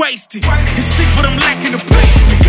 wasted? 0.00 0.42
It's 0.46 0.96
sick, 0.96 1.08
but 1.14 1.26
I'm 1.26 1.38
lacking 1.38 1.72
the 1.72 1.84
placement. 1.84 2.42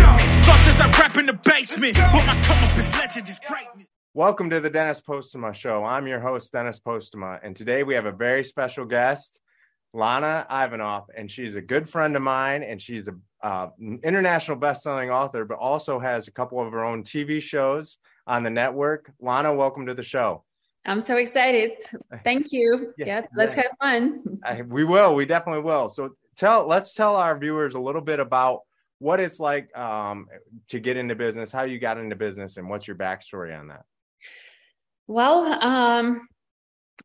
Thought 0.46 0.62
since 0.64 0.80
I 0.80 0.88
rap 0.98 1.16
in 1.18 1.26
the 1.26 1.34
basement, 1.34 1.94
but 1.96 2.24
my 2.24 2.42
come 2.42 2.64
up 2.64 2.78
is 2.78 2.90
legend 2.92 3.28
is 3.28 3.38
greatness. 3.46 3.86
Welcome 4.14 4.48
to 4.48 4.58
the 4.58 4.70
Dennis 4.70 5.02
Postema 5.02 5.52
Show. 5.52 5.84
I'm 5.84 6.06
your 6.06 6.18
host, 6.18 6.50
Dennis 6.50 6.80
Postema, 6.80 7.40
and 7.42 7.54
today 7.54 7.82
we 7.82 7.92
have 7.92 8.06
a 8.06 8.12
very 8.12 8.42
special 8.42 8.86
guest, 8.86 9.38
Lana 9.92 10.46
Ivanov, 10.50 11.10
and 11.14 11.30
she's 11.30 11.54
a 11.54 11.60
good 11.60 11.90
friend 11.90 12.16
of 12.16 12.22
mine, 12.22 12.62
and 12.62 12.80
she's 12.80 13.08
a 13.08 13.46
uh, 13.46 13.68
international 14.02 14.56
best-selling 14.56 15.10
author, 15.10 15.44
but 15.44 15.58
also 15.58 15.98
has 15.98 16.28
a 16.28 16.32
couple 16.32 16.58
of 16.58 16.72
her 16.72 16.82
own 16.82 17.02
TV 17.02 17.38
shows 17.42 17.98
on 18.26 18.44
the 18.44 18.50
network. 18.50 19.12
Lana, 19.20 19.54
welcome 19.54 19.84
to 19.84 19.94
the 19.94 20.02
show. 20.02 20.42
I'm 20.86 21.02
so 21.02 21.18
excited. 21.18 21.72
Thank 22.24 22.50
you. 22.50 22.94
yeah, 22.98 23.06
yeah, 23.06 23.22
let's 23.36 23.54
yeah. 23.54 23.64
have 23.64 23.72
fun. 23.78 24.40
I, 24.42 24.62
we 24.62 24.84
will. 24.84 25.14
We 25.14 25.26
definitely 25.26 25.62
will. 25.62 25.90
So 25.90 26.16
tell 26.36 26.66
let's 26.66 26.94
tell 26.94 27.16
our 27.16 27.38
viewers 27.38 27.74
a 27.74 27.80
little 27.80 28.00
bit 28.00 28.20
about 28.20 28.60
what 28.98 29.18
it's 29.18 29.40
like 29.40 29.76
um, 29.76 30.28
to 30.68 30.78
get 30.78 30.96
into 30.96 31.14
business, 31.14 31.50
how 31.50 31.64
you 31.64 31.78
got 31.78 31.98
into 31.98 32.16
business, 32.16 32.56
and 32.56 32.68
what's 32.68 32.86
your 32.86 32.96
backstory 32.96 33.58
on 33.58 33.68
that. 33.68 33.84
Well, 35.08 35.44
um, 35.62 36.28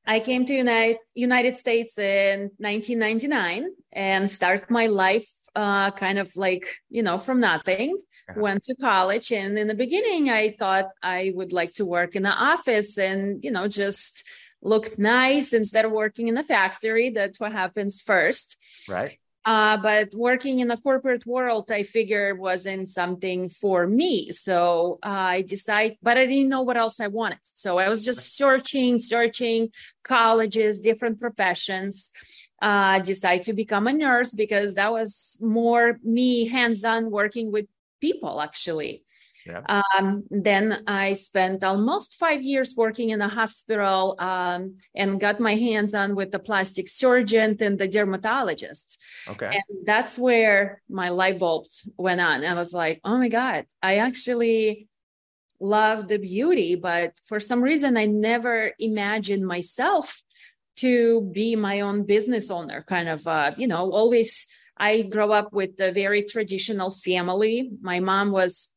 I 0.06 0.20
came 0.20 0.46
to 0.46 0.54
United 0.54 0.98
United 1.16 1.58
States 1.58 1.98
in 1.98 2.52
1999 2.58 3.68
and 3.92 4.30
start 4.30 4.70
my 4.70 4.88
life 4.88 5.28
uh, 5.58 5.90
kind 5.92 6.20
of 6.20 6.36
like 6.38 6.78
you 6.90 7.02
know 7.02 7.18
from 7.18 7.40
nothing 7.40 7.98
uh-huh. 8.30 8.40
went 8.40 8.64
to 8.64 8.76
college 8.76 9.32
and 9.32 9.58
in 9.58 9.68
the 9.68 9.74
beginning 9.74 10.30
i 10.30 10.52
thought 10.52 10.90
i 11.02 11.32
would 11.34 11.52
like 11.52 11.74
to 11.74 11.86
work 11.86 12.16
in 12.16 12.22
the 12.22 12.30
office 12.30 12.98
and 13.00 13.44
you 13.44 13.50
know 13.50 13.68
just 13.68 14.24
look 14.62 15.00
nice 15.00 15.54
instead 15.54 15.84
of 15.84 15.92
working 15.92 16.28
in 16.28 16.36
the 16.36 16.44
factory 16.44 17.10
that's 17.10 17.40
what 17.40 17.52
happens 17.52 18.00
first 18.00 18.58
right 18.88 19.18
uh, 19.48 19.78
but 19.78 20.14
working 20.14 20.60
in 20.60 20.68
the 20.68 20.76
corporate 20.76 21.26
world, 21.26 21.72
I 21.72 21.84
figured 21.84 22.38
wasn't 22.38 22.90
something 22.90 23.48
for 23.48 23.88
me. 23.88 24.30
So 24.34 25.00
uh, 25.02 25.38
I 25.38 25.42
decided, 25.44 25.98
but 26.04 26.18
I 26.18 26.26
didn't 26.26 26.50
know 26.50 26.64
what 26.64 26.76
else 26.76 27.00
I 27.00 27.08
wanted. 27.08 27.40
So 27.54 27.78
I 27.78 27.88
was 27.88 28.04
just 28.04 28.36
searching, 28.36 29.00
searching 29.00 29.70
colleges, 30.04 30.80
different 30.80 31.22
professions 31.22 32.12
uh, 32.62 33.00
decide 33.00 33.44
to 33.44 33.54
become 33.54 33.88
a 33.88 33.94
nurse 33.94 34.34
because 34.34 34.74
that 34.74 34.92
was 34.92 35.38
more 35.40 35.98
me 36.04 36.50
hands-on 36.50 37.10
working 37.10 37.50
with 37.50 37.68
people 38.02 38.42
actually. 38.42 39.06
Yeah. 39.48 39.82
Um, 39.98 40.24
then 40.30 40.84
I 40.88 41.14
spent 41.14 41.64
almost 41.64 42.16
five 42.16 42.42
years 42.42 42.74
working 42.76 43.12
in 43.12 43.22
a 43.22 43.30
hospital 43.30 44.16
um, 44.20 44.78
and 44.96 45.20
got 45.20 45.40
my 45.40 45.56
hands 45.56 45.94
on 45.94 46.16
with 46.16 46.32
the 46.32 46.40
plastic 46.40 46.90
surgeon 46.90 47.58
and 47.62 47.80
the 47.80 47.88
dermatologist. 47.88 48.98
Okay. 49.28 49.48
And 49.48 49.86
that's 49.86 50.18
where 50.18 50.82
my 50.90 51.10
light 51.10 51.40
bulbs 51.40 51.88
went 51.98 52.22
on. 52.22 52.44
I 52.44 52.54
was 52.54 52.74
like, 52.74 53.00
oh 53.04 53.18
my 53.18 53.30
God, 53.30 53.66
I 53.82 53.98
actually 53.98 54.88
love 55.60 56.08
the 56.08 56.20
beauty, 56.20 56.76
but 56.76 57.14
for 57.24 57.40
some 57.40 57.62
reason, 57.62 57.98
I 57.98 58.06
never 58.06 58.74
imagined 58.80 59.48
myself 59.48 60.22
to 60.78 61.22
be 61.34 61.56
my 61.56 61.82
own 61.82 62.04
business 62.04 62.50
owner 62.50 62.84
kind 62.88 63.10
of 63.10 63.28
uh, 63.28 63.52
you 63.58 63.68
know 63.68 63.92
always 63.92 64.48
i 64.78 65.02
grew 65.02 65.32
up 65.32 65.52
with 65.52 65.72
a 65.80 65.92
very 65.92 66.24
traditional 66.24 66.90
family 66.92 67.72
my 67.82 68.00
mom 68.00 68.32
was 68.32 68.70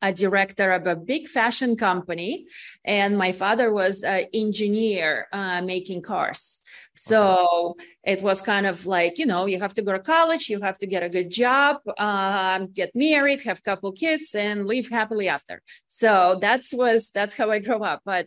a 0.00 0.12
director 0.12 0.72
of 0.72 0.86
a 0.86 0.96
big 0.96 1.28
fashion 1.28 1.76
company 1.76 2.46
and 2.84 3.16
my 3.16 3.32
father 3.32 3.72
was 3.72 4.02
an 4.02 4.26
engineer 4.32 5.26
uh, 5.32 5.60
making 5.62 6.02
cars. 6.02 6.60
So 6.96 7.76
okay. 7.78 8.12
it 8.12 8.22
was 8.22 8.42
kind 8.42 8.66
of 8.66 8.86
like 8.86 9.18
you 9.18 9.26
know 9.26 9.46
you 9.46 9.58
have 9.60 9.74
to 9.74 9.82
go 9.82 9.92
to 9.92 9.98
college 9.98 10.48
you 10.48 10.60
have 10.60 10.78
to 10.78 10.86
get 10.86 11.02
a 11.02 11.08
good 11.08 11.30
job 11.30 11.76
um, 11.98 12.68
get 12.72 12.90
married 12.94 13.40
have 13.42 13.58
a 13.58 13.62
couple 13.62 13.92
kids 13.92 14.34
and 14.34 14.66
live 14.66 14.88
happily 14.88 15.28
after. 15.28 15.62
So 15.88 16.38
that's 16.40 16.72
was 16.72 17.10
that's 17.14 17.34
how 17.34 17.50
i 17.50 17.58
grew 17.58 17.82
up. 17.82 18.02
But 18.04 18.26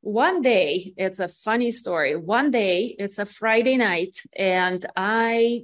one 0.00 0.40
day 0.42 0.94
it's 0.96 1.18
a 1.20 1.28
funny 1.28 1.70
story. 1.70 2.16
One 2.16 2.50
day 2.50 2.94
it's 2.98 3.18
a 3.18 3.26
friday 3.26 3.76
night 3.76 4.18
and 4.36 4.84
i 4.96 5.62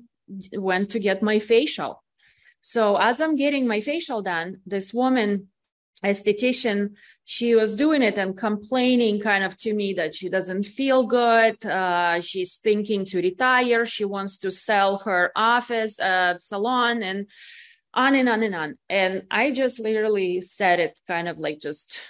went 0.52 0.90
to 0.90 0.98
get 0.98 1.22
my 1.22 1.38
facial 1.38 2.01
so 2.62 2.96
as 2.96 3.20
i'm 3.20 3.36
getting 3.36 3.66
my 3.66 3.80
facial 3.80 4.22
done 4.22 4.56
this 4.64 4.94
woman 4.94 5.48
esthetician 6.02 6.92
she 7.24 7.54
was 7.54 7.76
doing 7.76 8.02
it 8.02 8.16
and 8.16 8.36
complaining 8.36 9.20
kind 9.20 9.44
of 9.44 9.56
to 9.56 9.74
me 9.74 9.92
that 9.92 10.14
she 10.14 10.28
doesn't 10.28 10.64
feel 10.64 11.04
good 11.04 11.64
uh, 11.66 12.20
she's 12.20 12.56
thinking 12.56 13.04
to 13.04 13.20
retire 13.20 13.84
she 13.84 14.04
wants 14.04 14.38
to 14.38 14.50
sell 14.50 14.98
her 14.98 15.30
office 15.36 16.00
uh, 16.00 16.34
salon 16.40 17.02
and 17.02 17.26
on 17.94 18.14
and 18.14 18.28
on 18.28 18.42
and 18.42 18.54
on 18.54 18.74
and 18.88 19.22
i 19.30 19.50
just 19.50 19.78
literally 19.78 20.40
said 20.40 20.80
it 20.80 20.98
kind 21.06 21.28
of 21.28 21.38
like 21.38 21.60
just 21.60 22.00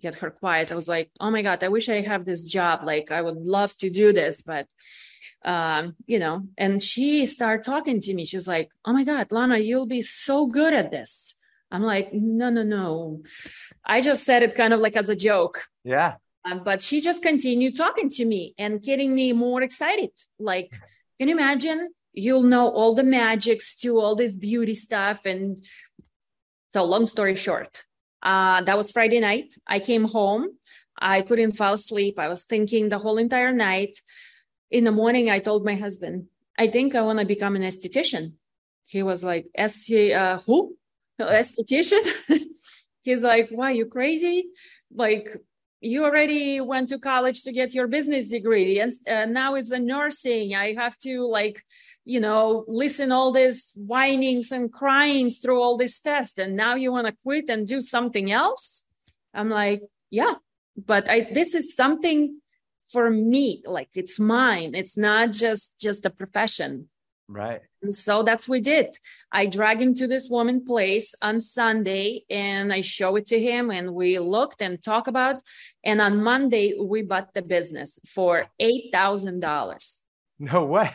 get 0.00 0.16
her 0.16 0.30
quiet. 0.30 0.72
I 0.72 0.74
was 0.74 0.88
like, 0.88 1.10
oh 1.20 1.30
my 1.30 1.42
God, 1.42 1.62
I 1.62 1.68
wish 1.68 1.88
I 1.88 2.00
have 2.02 2.24
this 2.24 2.42
job. 2.42 2.80
Like, 2.84 3.10
I 3.10 3.22
would 3.22 3.36
love 3.36 3.76
to 3.78 3.90
do 3.90 4.12
this, 4.12 4.40
but, 4.40 4.66
um, 5.44 5.96
you 6.06 6.18
know, 6.18 6.46
and 6.56 6.82
she 6.82 7.26
started 7.26 7.64
talking 7.64 8.00
to 8.00 8.14
me. 8.14 8.24
She's 8.24 8.46
like, 8.46 8.70
oh 8.84 8.92
my 8.92 9.04
God, 9.04 9.32
Lana, 9.32 9.58
you'll 9.58 9.86
be 9.86 10.02
so 10.02 10.46
good 10.46 10.74
at 10.74 10.90
this. 10.90 11.34
I'm 11.70 11.82
like, 11.82 12.12
no, 12.12 12.50
no, 12.50 12.62
no. 12.62 13.22
I 13.84 14.00
just 14.00 14.24
said 14.24 14.42
it 14.42 14.54
kind 14.54 14.72
of 14.72 14.80
like 14.80 14.96
as 14.96 15.08
a 15.08 15.16
joke. 15.16 15.66
Yeah. 15.84 16.14
Um, 16.44 16.62
but 16.64 16.82
she 16.82 17.00
just 17.00 17.22
continued 17.22 17.76
talking 17.76 18.10
to 18.10 18.24
me 18.24 18.54
and 18.58 18.82
getting 18.82 19.14
me 19.14 19.32
more 19.32 19.62
excited. 19.62 20.10
Like, 20.38 20.72
can 21.18 21.28
you 21.28 21.34
imagine? 21.34 21.90
You'll 22.12 22.42
know 22.42 22.68
all 22.68 22.94
the 22.94 23.02
magics 23.02 23.76
to 23.78 23.98
all 23.98 24.14
this 24.14 24.36
beauty 24.36 24.74
stuff. 24.74 25.24
And 25.24 25.64
so, 26.70 26.84
long 26.84 27.06
story 27.06 27.36
short, 27.36 27.84
uh, 28.22 28.62
that 28.62 28.76
was 28.76 28.90
Friday 28.90 29.20
night. 29.20 29.54
I 29.66 29.78
came 29.78 30.04
home. 30.04 30.48
I 30.98 31.22
couldn't 31.22 31.56
fall 31.56 31.74
asleep. 31.74 32.18
I 32.18 32.28
was 32.28 32.44
thinking 32.44 32.88
the 32.88 32.98
whole 32.98 33.18
entire 33.18 33.52
night. 33.52 33.98
In 34.72 34.84
the 34.84 34.92
morning, 34.92 35.30
I 35.30 35.38
told 35.38 35.64
my 35.64 35.76
husband, 35.76 36.26
I 36.58 36.66
think 36.66 36.94
I 36.94 37.02
want 37.02 37.18
to 37.18 37.24
become 37.24 37.54
an 37.56 37.62
esthetician. 37.62 38.32
He 38.86 39.02
was 39.02 39.22
like, 39.22 39.46
"Est- 39.54 40.12
uh, 40.12 40.38
who? 40.46 40.76
Esthetician? 41.20 42.04
He's 43.02 43.22
like, 43.22 43.48
why, 43.50 43.70
are 43.70 43.74
you 43.74 43.86
crazy? 43.86 44.46
Like, 44.94 45.28
you 45.80 46.04
already 46.04 46.60
went 46.60 46.88
to 46.88 46.98
college 46.98 47.42
to 47.42 47.52
get 47.52 47.74
your 47.74 47.86
business 47.86 48.28
degree 48.28 48.80
and 48.80 48.92
uh, 49.08 49.26
now 49.26 49.56
it's 49.56 49.72
a 49.72 49.78
nursing. 49.78 50.54
I 50.54 50.74
have 50.74 50.98
to 51.00 51.26
like 51.26 51.62
you 52.04 52.20
know, 52.20 52.64
listen 52.66 53.12
all 53.12 53.30
these 53.30 53.72
whinings 53.76 54.50
and 54.50 54.72
cryings 54.72 55.38
through 55.38 55.60
all 55.60 55.76
this 55.76 56.00
test, 56.00 56.38
and 56.38 56.56
now 56.56 56.74
you 56.74 56.90
want 56.90 57.06
to 57.06 57.16
quit 57.22 57.48
and 57.48 57.66
do 57.66 57.80
something 57.80 58.32
else? 58.32 58.82
I'm 59.32 59.48
like, 59.48 59.82
yeah, 60.10 60.34
but 60.76 61.08
I 61.08 61.28
this 61.32 61.54
is 61.54 61.76
something 61.76 62.40
for 62.92 63.10
me, 63.10 63.62
like 63.64 63.90
it's 63.94 64.18
mine. 64.18 64.74
It's 64.74 64.96
not 64.96 65.32
just 65.32 65.74
just 65.80 66.06
a 66.06 66.10
profession. 66.10 66.88
Right. 67.28 67.62
And 67.82 67.94
so 67.94 68.22
that's 68.22 68.46
what 68.46 68.56
we 68.56 68.60
did. 68.60 68.96
I 69.30 69.46
drag 69.46 69.80
him 69.80 69.94
to 69.96 70.06
this 70.06 70.28
woman 70.28 70.64
place 70.64 71.14
on 71.22 71.40
Sunday 71.40 72.24
and 72.28 72.72
I 72.72 72.82
show 72.82 73.16
it 73.16 73.26
to 73.28 73.40
him 73.40 73.70
and 73.70 73.94
we 73.94 74.18
looked 74.18 74.60
and 74.60 74.82
talk 74.82 75.06
about. 75.06 75.36
And 75.82 76.00
on 76.00 76.22
Monday, 76.22 76.74
we 76.78 77.02
bought 77.02 77.32
the 77.32 77.42
business 77.42 77.98
for 78.06 78.46
$8,000. 78.60 79.96
No 80.38 80.64
way 80.66 80.90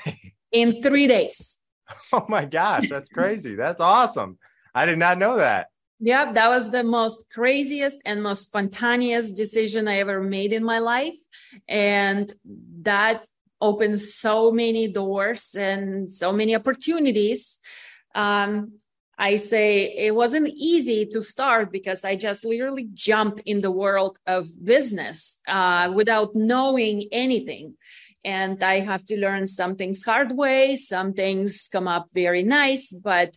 in 0.51 0.81
three 0.81 1.07
days. 1.07 1.57
Oh 2.11 2.25
my 2.27 2.43
gosh, 2.43 2.89
that's 2.89 3.07
crazy. 3.13 3.55
that's 3.55 3.79
awesome. 3.79 4.37
I 4.75 4.85
did 4.85 4.99
not 4.99 5.17
know 5.17 5.37
that. 5.37 5.67
Yeah, 5.99 6.31
that 6.31 6.49
was 6.49 6.69
the 6.69 6.83
most 6.83 7.23
craziest 7.31 7.97
and 8.05 8.21
most 8.21 8.43
spontaneous 8.43 9.31
decision 9.31 9.87
I 9.87 9.97
ever 9.97 10.21
made 10.21 10.53
in 10.53 10.63
my 10.63 10.79
life. 10.79 11.15
And 11.67 12.31
that 12.81 13.25
opened 13.59 13.99
so 13.99 14.51
many 14.51 14.87
doors 14.87 15.55
and 15.55 16.11
so 16.11 16.31
many 16.31 16.55
opportunities. 16.55 17.57
Um, 18.13 18.73
I 19.17 19.37
say 19.37 19.85
it 19.97 20.13
wasn't 20.13 20.49
easy 20.49 21.07
to 21.07 21.21
start 21.23 21.71
because 21.71 22.05
I 22.05 22.15
just 22.15 22.45
literally 22.45 22.87
jumped 22.93 23.41
in 23.45 23.61
the 23.61 23.71
world 23.71 24.19
of 24.27 24.47
business 24.63 25.37
uh, 25.47 25.91
without 25.91 26.35
knowing 26.35 27.09
anything 27.11 27.73
and 28.23 28.61
I 28.61 28.81
have 28.81 29.05
to 29.05 29.17
learn 29.17 29.47
some 29.47 29.75
things 29.75 30.03
hard 30.03 30.33
way. 30.35 30.75
Some 30.75 31.13
things 31.13 31.69
come 31.71 31.87
up 31.87 32.09
very 32.13 32.43
nice, 32.43 32.91
but 32.91 33.35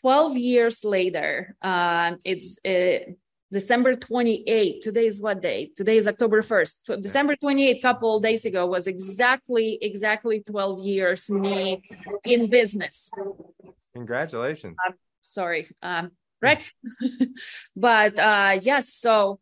12 0.00 0.36
years 0.36 0.84
later, 0.84 1.56
uh, 1.62 2.12
it's 2.24 2.58
uh, 2.64 2.98
December 3.50 3.96
28. 3.96 4.82
Today 4.82 5.06
is 5.06 5.20
what 5.20 5.40
day? 5.40 5.70
Today 5.76 5.96
is 5.96 6.06
October 6.06 6.42
1st. 6.42 7.02
December 7.02 7.34
28, 7.36 7.80
couple 7.80 8.20
days 8.20 8.44
ago, 8.44 8.66
was 8.66 8.86
exactly 8.86 9.78
exactly 9.80 10.40
12 10.40 10.80
years 10.84 11.30
me 11.30 11.82
in 12.24 12.50
business. 12.50 13.10
Congratulations. 13.94 14.76
sorry. 15.22 15.68
Um, 15.82 16.10
Rex. 16.42 16.74
but 17.76 18.18
uh, 18.18 18.58
yes, 18.60 18.92
so 18.92 19.40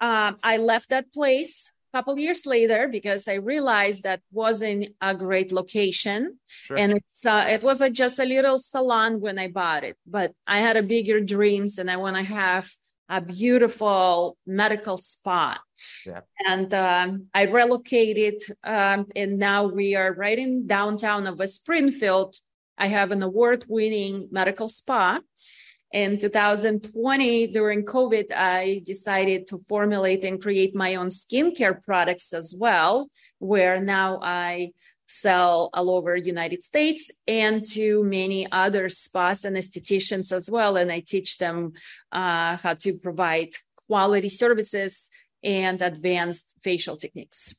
um, 0.00 0.36
I 0.42 0.58
left 0.58 0.90
that 0.90 1.10
place 1.10 1.72
couple 1.96 2.18
years 2.26 2.42
later 2.46 2.80
because 2.98 3.22
I 3.34 3.36
realized 3.52 4.00
that 4.02 4.20
wasn't 4.42 4.82
a 5.00 5.12
great 5.14 5.50
location, 5.60 6.20
Sure. 6.66 6.78
and 6.80 6.88
it's 6.98 7.24
uh, 7.34 7.44
it 7.56 7.62
was 7.68 7.78
a, 7.80 7.88
just 8.02 8.18
a 8.18 8.24
little 8.34 8.58
salon 8.58 9.20
when 9.24 9.36
I 9.44 9.48
bought 9.60 9.82
it. 9.90 9.96
But 10.16 10.28
I 10.46 10.58
had 10.66 10.76
a 10.76 10.82
bigger 10.94 11.18
dreams, 11.36 11.78
and 11.78 11.88
I 11.90 11.96
want 12.04 12.16
to 12.16 12.22
have 12.22 12.64
a 13.08 13.20
beautiful 13.20 14.36
medical 14.46 14.96
spa. 15.12 15.58
Yeah. 16.04 16.22
And 16.52 16.70
um, 16.74 17.08
I 17.40 17.42
relocated, 17.60 18.38
um, 18.64 19.06
and 19.20 19.38
now 19.38 19.60
we 19.78 19.94
are 20.00 20.12
right 20.24 20.38
in 20.38 20.66
downtown 20.66 21.26
of 21.26 21.38
West 21.38 21.56
Springfield. 21.62 22.30
I 22.78 22.88
have 22.98 23.10
an 23.12 23.22
award-winning 23.22 24.28
medical 24.30 24.68
spa. 24.68 25.20
In 25.96 26.18
2020, 26.18 27.46
during 27.46 27.82
COVID, 27.86 28.26
I 28.30 28.82
decided 28.84 29.46
to 29.46 29.64
formulate 29.66 30.26
and 30.26 30.38
create 30.38 30.74
my 30.74 30.96
own 30.96 31.06
skincare 31.08 31.82
products 31.82 32.34
as 32.34 32.54
well, 32.54 33.08
where 33.38 33.80
now 33.80 34.20
I 34.20 34.72
sell 35.08 35.70
all 35.72 35.88
over 35.88 36.14
United 36.14 36.62
States 36.64 37.10
and 37.26 37.64
to 37.68 38.04
many 38.04 38.46
other 38.52 38.90
spas 38.90 39.46
and 39.46 39.56
estheticians 39.56 40.32
as 40.32 40.50
well. 40.50 40.76
And 40.76 40.92
I 40.92 41.00
teach 41.00 41.38
them 41.38 41.72
uh, 42.12 42.58
how 42.58 42.74
to 42.74 42.98
provide 42.98 43.54
quality 43.88 44.28
services 44.28 45.08
and 45.42 45.80
advanced 45.80 46.52
facial 46.62 46.98
techniques. 46.98 47.54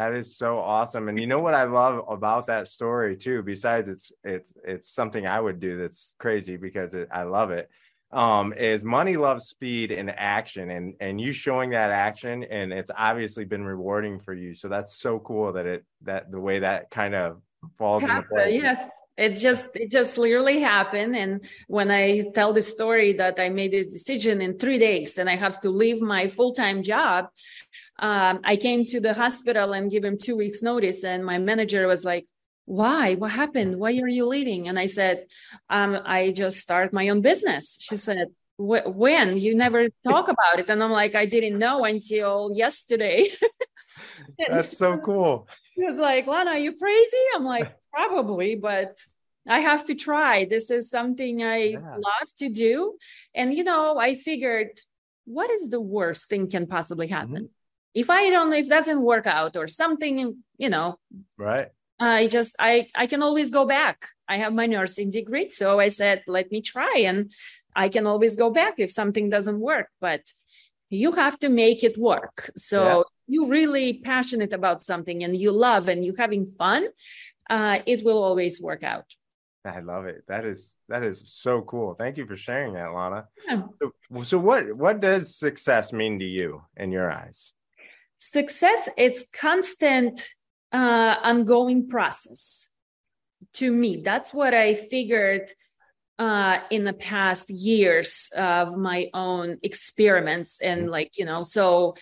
That 0.00 0.14
is 0.14 0.34
so 0.34 0.58
awesome. 0.58 1.10
And 1.10 1.20
you 1.20 1.26
know 1.26 1.40
what 1.40 1.52
I 1.52 1.64
love 1.64 2.06
about 2.08 2.46
that 2.46 2.68
story 2.68 3.18
too, 3.18 3.42
besides 3.42 3.86
it's 3.86 4.10
it's 4.24 4.50
it's 4.64 4.94
something 4.94 5.26
I 5.26 5.38
would 5.38 5.60
do 5.60 5.76
that's 5.76 6.14
crazy 6.18 6.56
because 6.56 6.94
it, 6.94 7.06
I 7.12 7.24
love 7.24 7.50
it. 7.50 7.68
Um, 8.10 8.54
is 8.54 8.82
money 8.82 9.18
loves 9.18 9.44
speed 9.50 9.92
and 9.92 10.10
action 10.10 10.70
and 10.70 10.94
and 11.00 11.20
you 11.20 11.34
showing 11.34 11.68
that 11.70 11.90
action 11.90 12.44
and 12.44 12.72
it's 12.72 12.90
obviously 12.96 13.44
been 13.44 13.62
rewarding 13.62 14.18
for 14.18 14.32
you. 14.32 14.54
So 14.54 14.68
that's 14.70 14.96
so 14.96 15.18
cool 15.18 15.52
that 15.52 15.66
it 15.66 15.84
that 16.00 16.30
the 16.32 16.40
way 16.40 16.60
that 16.60 16.90
kind 16.90 17.14
of 17.14 17.42
falls 17.78 18.02
Happen-. 18.02 18.54
Yes, 18.54 18.82
it 19.16 19.34
just 19.34 19.68
it 19.74 19.90
just 19.90 20.18
literally 20.18 20.60
happened. 20.60 21.16
And 21.16 21.40
when 21.68 21.90
I 21.90 22.30
tell 22.34 22.52
the 22.52 22.62
story 22.62 23.12
that 23.14 23.38
I 23.38 23.48
made 23.48 23.72
this 23.72 23.86
decision 23.86 24.40
in 24.40 24.58
three 24.58 24.78
days 24.78 25.18
and 25.18 25.28
I 25.28 25.36
have 25.36 25.60
to 25.60 25.70
leave 25.70 26.00
my 26.00 26.28
full 26.28 26.52
time 26.52 26.82
job, 26.82 27.28
um, 27.98 28.40
I 28.44 28.56
came 28.56 28.86
to 28.86 29.00
the 29.00 29.14
hospital 29.14 29.72
and 29.72 29.90
give 29.90 30.04
him 30.04 30.18
two 30.18 30.36
weeks 30.36 30.62
notice, 30.62 31.04
and 31.04 31.24
my 31.24 31.38
manager 31.38 31.86
was 31.86 32.04
like. 32.04 32.26
Why? 32.66 33.16
What 33.16 33.32
happened? 33.32 33.80
Why 33.80 33.98
are 33.98 34.06
you 34.06 34.26
leaving? 34.26 34.68
And 34.68 34.78
I 34.78 34.86
said, 34.86 35.26
um, 35.68 35.98
I 36.04 36.30
just 36.30 36.60
start 36.60 36.92
my 36.92 37.08
own 37.08 37.20
business. 37.20 37.76
She 37.80 37.96
said, 37.96 38.28
when? 38.60 39.38
You 39.38 39.56
never 39.56 39.88
talk 40.06 40.28
about 40.28 40.58
it. 40.58 40.68
And 40.68 40.82
I'm 40.82 40.92
like, 40.92 41.14
I 41.14 41.26
didn't 41.26 41.58
know 41.58 41.84
until 41.84 42.52
yesterday. 42.54 43.28
That's 44.48 44.76
so 44.76 44.98
cool. 44.98 45.48
He 45.74 45.84
was 45.84 45.98
like, 45.98 46.26
Lana, 46.26 46.52
are 46.52 46.58
you 46.58 46.76
crazy? 46.76 47.16
I'm 47.34 47.44
like, 47.44 47.72
probably, 47.92 48.54
but 48.54 48.98
I 49.48 49.60
have 49.60 49.86
to 49.86 49.94
try. 49.94 50.44
This 50.44 50.70
is 50.70 50.90
something 50.90 51.42
I 51.42 51.56
Yeah. 51.56 51.80
love 51.80 52.28
to 52.38 52.48
do. 52.48 52.96
And, 53.34 53.54
you 53.54 53.64
know, 53.64 53.98
I 53.98 54.14
figured, 54.14 54.80
what 55.24 55.50
is 55.50 55.70
the 55.70 55.80
worst 55.80 56.28
thing 56.28 56.48
can 56.48 56.66
possibly 56.66 57.06
mm-hmm. 57.06 57.14
happen? 57.14 57.48
If 57.94 58.10
I 58.10 58.30
don't, 58.30 58.52
if 58.52 58.66
it 58.66 58.68
doesn't 58.68 59.02
work 59.02 59.26
out 59.26 59.56
or 59.56 59.66
something, 59.66 60.42
you 60.58 60.68
know, 60.68 60.98
Right. 61.36 61.68
I 61.98 62.28
just, 62.28 62.54
I, 62.58 62.88
I 62.94 63.06
can 63.06 63.22
always 63.22 63.50
go 63.50 63.66
back. 63.66 64.08
I 64.26 64.38
have 64.38 64.54
my 64.54 64.66
nursing 64.66 65.10
degree. 65.10 65.48
So 65.48 65.80
I 65.80 65.88
said, 65.88 66.22
let 66.26 66.50
me 66.50 66.62
try 66.62 66.94
and 66.98 67.32
I 67.74 67.88
can 67.88 68.06
always 68.06 68.36
go 68.36 68.50
back 68.50 68.74
if 68.78 68.90
something 68.90 69.28
doesn't 69.28 69.60
work, 69.60 69.88
but 70.00 70.22
you 70.88 71.12
have 71.12 71.38
to 71.40 71.48
make 71.48 71.84
it 71.84 71.98
work. 71.98 72.50
So 72.56 73.04
Yeah. 73.30 73.34
you 73.34 73.48
really 73.48 73.94
passionate 73.94 74.52
about 74.52 74.82
something 74.82 75.24
and 75.24 75.36
you 75.36 75.52
love 75.52 75.88
and 75.88 76.04
you're 76.04 76.16
having 76.16 76.46
fun, 76.46 76.88
uh, 77.48 77.78
it 77.86 78.04
will 78.04 78.22
always 78.22 78.60
work 78.60 78.82
out. 78.82 79.06
I 79.64 79.80
love 79.80 80.06
it. 80.06 80.24
That 80.26 80.44
is 80.46 80.76
that 80.88 81.02
is 81.02 81.22
so 81.26 81.62
cool. 81.62 81.94
Thank 81.94 82.16
you 82.16 82.26
for 82.26 82.36
sharing 82.36 82.72
that, 82.74 82.92
Lana. 82.92 83.26
Yeah. 83.46 83.62
So, 83.78 84.22
so 84.22 84.38
what 84.38 84.74
what 84.74 85.00
does 85.00 85.36
success 85.36 85.92
mean 85.92 86.18
to 86.18 86.24
you 86.24 86.62
in 86.76 86.92
your 86.92 87.12
eyes? 87.12 87.52
Success, 88.16 88.88
it's 88.96 89.24
constant, 89.32 90.28
uh, 90.72 91.16
ongoing 91.22 91.88
process. 91.88 92.68
To 93.54 93.72
me, 93.72 94.02
that's 94.02 94.32
what 94.32 94.54
I 94.54 94.74
figured 94.74 95.52
uh, 96.20 96.58
in 96.70 96.84
the 96.84 96.92
past 96.92 97.48
years 97.48 98.28
of 98.36 98.76
my 98.76 99.08
own 99.14 99.58
experiments 99.62 100.60
and 100.60 100.90
like 100.90 101.12
you 101.16 101.24
know 101.24 101.42
so 101.42 101.96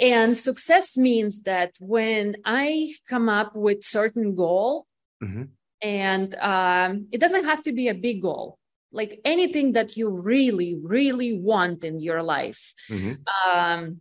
and 0.00 0.36
success 0.36 0.96
means 0.96 1.42
that 1.42 1.70
when 1.80 2.36
i 2.44 2.94
come 3.08 3.28
up 3.28 3.54
with 3.54 3.84
certain 3.84 4.34
goal 4.34 4.86
Mhm. 5.22 5.48
and 5.82 6.34
um, 6.36 6.90
it 7.12 7.20
doesn't 7.20 7.44
have 7.44 7.62
to 7.64 7.72
be 7.72 7.88
a 7.88 7.94
big 8.08 8.22
goal 8.22 8.58
like 8.92 9.20
anything 9.24 9.72
that 9.76 9.96
you 9.98 10.08
really 10.32 10.72
really 10.96 11.32
want 11.38 11.84
in 11.84 12.00
your 12.00 12.22
life 12.22 12.62
Mhm. 12.88 13.14
um, 13.44 14.00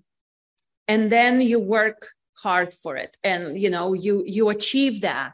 and 0.87 1.11
then 1.11 1.41
you 1.41 1.59
work 1.59 1.99
hard 2.45 2.73
for 2.81 2.93
it 2.95 3.11
and 3.23 3.59
you 3.63 3.69
know 3.69 3.87
you 4.05 4.23
you 4.25 4.49
achieve 4.49 5.01
that 5.01 5.33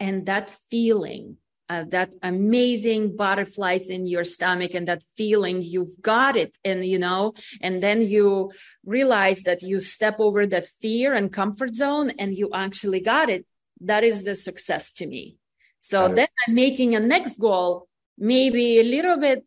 and 0.00 0.26
that 0.26 0.46
feeling 0.70 1.36
uh, 1.68 1.84
that 1.88 2.10
amazing 2.22 3.16
butterflies 3.16 3.88
in 3.88 4.06
your 4.06 4.24
stomach 4.24 4.74
and 4.74 4.88
that 4.88 5.02
feeling 5.16 5.62
you've 5.62 6.00
got 6.00 6.36
it. 6.36 6.56
And 6.64 6.84
you 6.84 6.98
know 6.98 7.34
and 7.60 7.82
then 7.82 8.02
you 8.02 8.52
realize 8.84 9.42
that 9.42 9.62
you 9.62 9.80
step 9.80 10.16
over 10.18 10.46
that 10.46 10.68
fear 10.80 11.14
and 11.14 11.32
comfort 11.32 11.74
zone 11.74 12.10
and 12.18 12.36
you 12.36 12.50
actually 12.54 13.00
got 13.00 13.28
it. 13.28 13.46
That 13.80 14.04
is 14.04 14.24
the 14.24 14.34
success 14.34 14.92
to 14.94 15.06
me. 15.06 15.36
So 15.80 16.08
then 16.08 16.26
i'm 16.46 16.54
making 16.54 16.94
a 16.94 17.00
next 17.00 17.38
goal 17.38 17.88
maybe 18.18 18.80
a 18.80 18.82
little 18.84 19.16
bit 19.16 19.44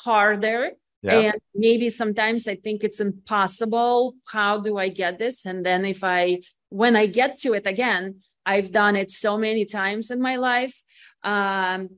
harder. 0.00 0.72
Yeah. 1.02 1.32
and 1.32 1.40
maybe 1.52 1.90
sometimes 1.90 2.46
i 2.46 2.54
think 2.54 2.84
it's 2.84 3.00
impossible. 3.00 4.14
How 4.26 4.58
do 4.58 4.78
i 4.78 4.88
get 4.88 5.18
this? 5.18 5.44
And 5.44 5.66
then 5.66 5.84
if 5.84 6.04
i 6.04 6.40
when 6.68 6.96
i 6.96 7.06
get 7.06 7.40
to 7.40 7.54
it 7.54 7.66
again 7.66 8.22
i've 8.46 8.72
done 8.72 8.96
it 8.96 9.10
so 9.10 9.36
many 9.36 9.64
times 9.64 10.10
in 10.10 10.20
my 10.20 10.36
life 10.36 10.82
um 11.24 11.88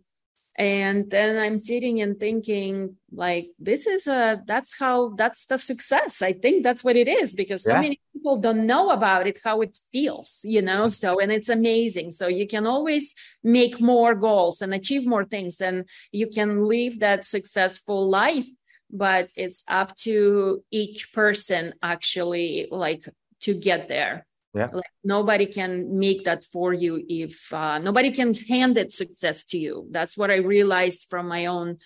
and 0.57 1.11
then 1.11 1.37
i'm 1.37 1.59
sitting 1.59 2.01
and 2.01 2.21
thinking 2.21 2.97
like 3.13 3.49
this 3.59 3.87
is 3.87 4.07
a 4.07 4.43
that's 4.47 4.79
how 4.79 5.15
that's 5.17 5.47
the 5.47 5.59
success. 5.59 6.23
I 6.23 6.33
think 6.33 6.63
that's 6.63 6.85
what 6.85 6.97
it 6.97 7.09
is 7.09 7.35
because 7.35 7.63
so 7.65 7.75
many 7.75 8.01
people 8.13 8.37
don't 8.37 8.67
know 8.67 8.91
about 8.91 9.27
it 9.27 9.39
how 9.43 9.61
it 9.63 9.79
feels 9.93 10.41
you 10.43 10.63
know? 10.63 10.89
So 10.89 11.21
and 11.21 11.33
it's 11.33 11.49
amazing. 11.49 12.11
So 12.11 12.27
you 12.27 12.47
can 12.47 12.67
always 12.67 13.15
make 13.43 13.81
more 13.81 14.15
goals 14.15 14.61
and 14.63 14.75
achieve 14.75 15.07
more 15.07 15.25
things 15.25 15.61
and 15.61 15.85
you 16.13 16.29
can 16.29 16.65
live 16.65 17.01
that 17.01 17.25
successful 17.25 18.09
life 18.09 18.47
but 18.91 19.29
it's 19.35 19.65
up 19.67 19.97
to 19.97 20.63
each 20.71 21.13
person 21.13 21.75
actually 21.83 22.69
like 22.71 23.09
to 23.41 23.55
get 23.55 23.89
there 23.89 24.27
Yeah. 24.55 24.69
like 24.73 24.93
nobody 25.03 25.47
can 25.47 25.99
make 25.99 26.25
that 26.25 26.45
for 26.45 26.73
you 26.73 27.05
if 27.09 27.53
uh, 27.53 27.79
nobody 27.79 28.13
can 28.13 28.35
hand 28.35 28.79
it 28.79 28.93
success 28.93 29.45
to 29.45 29.59
you 29.59 29.89
that's 29.91 30.17
what 30.17 30.31
i 30.31 30.37
realized 30.37 31.07
from 31.11 31.27
my 31.27 31.47
own 31.47 31.79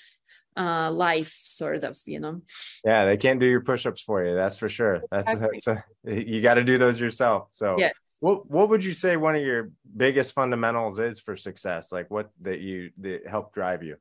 uh 0.57 0.91
life 0.91 1.33
sort 1.45 1.83
of 1.85 1.97
you 2.05 2.21
know 2.21 2.43
Yeah, 2.85 3.07
they 3.07 3.17
can't 3.17 3.41
do 3.41 3.47
your 3.47 3.61
push-ups 3.61 4.03
for 4.03 4.25
you. 4.25 4.35
That's 4.35 4.57
for 4.57 4.69
sure. 4.69 5.03
That's, 5.11 5.33
Exactly. 5.33 5.61
that's 5.65 6.27
you 6.29 6.43
got 6.43 6.55
to 6.55 6.65
do 6.65 6.79
those 6.79 7.01
yourself. 7.01 7.49
So, 7.55 7.79
what 8.21 8.51
what 8.51 8.69
would 8.71 8.85
you 8.85 8.95
say 8.95 9.17
one 9.17 9.37
of 9.37 9.43
your 9.43 9.71
biggest 9.97 10.33
fundamentals 10.33 10.99
is 10.99 11.21
for 11.21 11.37
success? 11.37 11.93
Like 11.93 12.11
what 12.11 12.31
that 12.43 12.61
you 12.61 12.91
that 12.99 13.27
help 13.27 13.53
drive 13.55 13.83
you? 13.83 13.97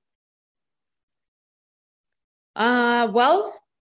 uh 2.56 3.08
well 3.14 3.54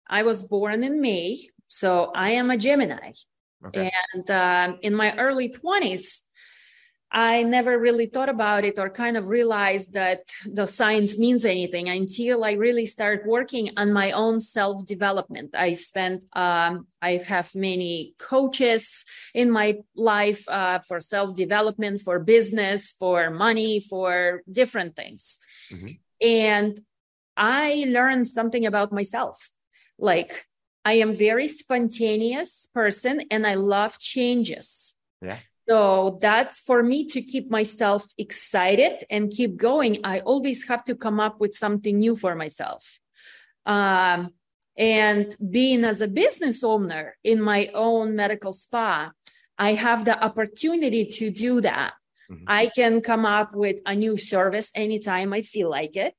i 0.09 0.23
was 0.23 0.43
born 0.43 0.85
in 0.85 1.01
may 1.01 1.39
so 1.69 2.13
i 2.15 2.31
am 2.31 2.51
a 2.51 2.57
gemini 2.57 3.11
Okay. 3.67 3.91
And 4.15 4.31
um, 4.31 4.79
in 4.83 4.95
my 4.95 5.15
early 5.17 5.49
20s, 5.49 6.23
I 7.15 7.43
never 7.43 7.79
really 7.79 8.07
thought 8.07 8.31
about 8.31 8.65
it 8.65 8.79
or 8.79 8.89
kind 8.89 9.19
of 9.19 9.27
realized 9.27 9.93
that 9.93 10.21
the 10.47 10.65
science 10.67 11.19
means 11.19 11.45
anything 11.45 11.91
until 11.91 12.43
I 12.43 12.53
really 12.53 12.87
started 12.87 13.27
working 13.27 13.69
on 13.77 13.93
my 13.93 14.13
own 14.13 14.41
self 14.41 14.87
development. 14.87 15.55
I 15.55 15.75
spent, 15.75 16.23
um, 16.33 16.87
I 17.03 17.23
have 17.27 17.55
many 17.55 18.15
coaches 18.19 19.05
in 19.35 19.51
my 19.51 19.77
life 19.95 20.49
uh, 20.49 20.79
for 20.79 21.01
self 21.01 21.37
development, 21.37 22.01
for 22.01 22.19
business, 22.19 22.95
for 22.99 23.29
money, 23.31 23.81
for 23.81 24.43
different 24.51 24.97
things. 24.97 25.39
Mhm. 25.71 25.99
And 26.23 26.81
I 27.37 27.85
learned 27.89 28.27
something 28.27 28.65
about 28.65 28.91
myself. 28.91 29.51
Like, 29.99 30.47
I 30.85 30.95
am 30.95 31.17
very 31.17 31.47
spontaneous 31.47 32.69
person 32.75 33.23
and 33.31 33.47
I 33.47 33.55
love 33.55 33.99
changes. 33.99 34.95
Yeah. 35.21 35.39
So 35.69 36.19
that's 36.21 36.59
for 36.61 36.83
me 36.83 37.07
to 37.09 37.23
keep 37.23 37.51
myself 37.51 38.05
excited 38.19 39.05
and 39.11 39.31
keep 39.31 39.57
going. 39.57 39.99
I 40.05 40.21
always 40.21 40.67
have 40.69 40.85
to 40.85 40.95
come 40.97 41.21
up 41.21 41.41
with 41.41 41.55
something 41.55 41.99
new 41.99 42.17
for 42.17 42.35
myself. 42.35 42.99
Um, 43.65 44.31
and 44.77 45.35
being 45.51 45.85
as 45.85 46.01
a 46.01 46.09
business 46.09 46.65
owner 46.65 47.17
in 47.23 47.41
my 47.41 47.71
own 47.75 48.17
medical 48.17 48.53
spa, 48.53 49.13
I 49.59 49.75
have 49.75 50.05
the 50.05 50.23
opportunity 50.23 51.05
to 51.05 51.31
do 51.31 51.61
that. 51.61 51.95
Mm-hmm. 52.31 52.45
I 52.49 52.67
can 52.67 53.01
come 53.01 53.27
up 53.27 53.55
with 53.55 53.77
a 53.87 53.95
new 53.95 54.17
service 54.17 54.73
anytime 54.75 55.33
I 55.33 55.43
feel 55.43 55.71
like 55.71 55.97
it. 55.97 56.15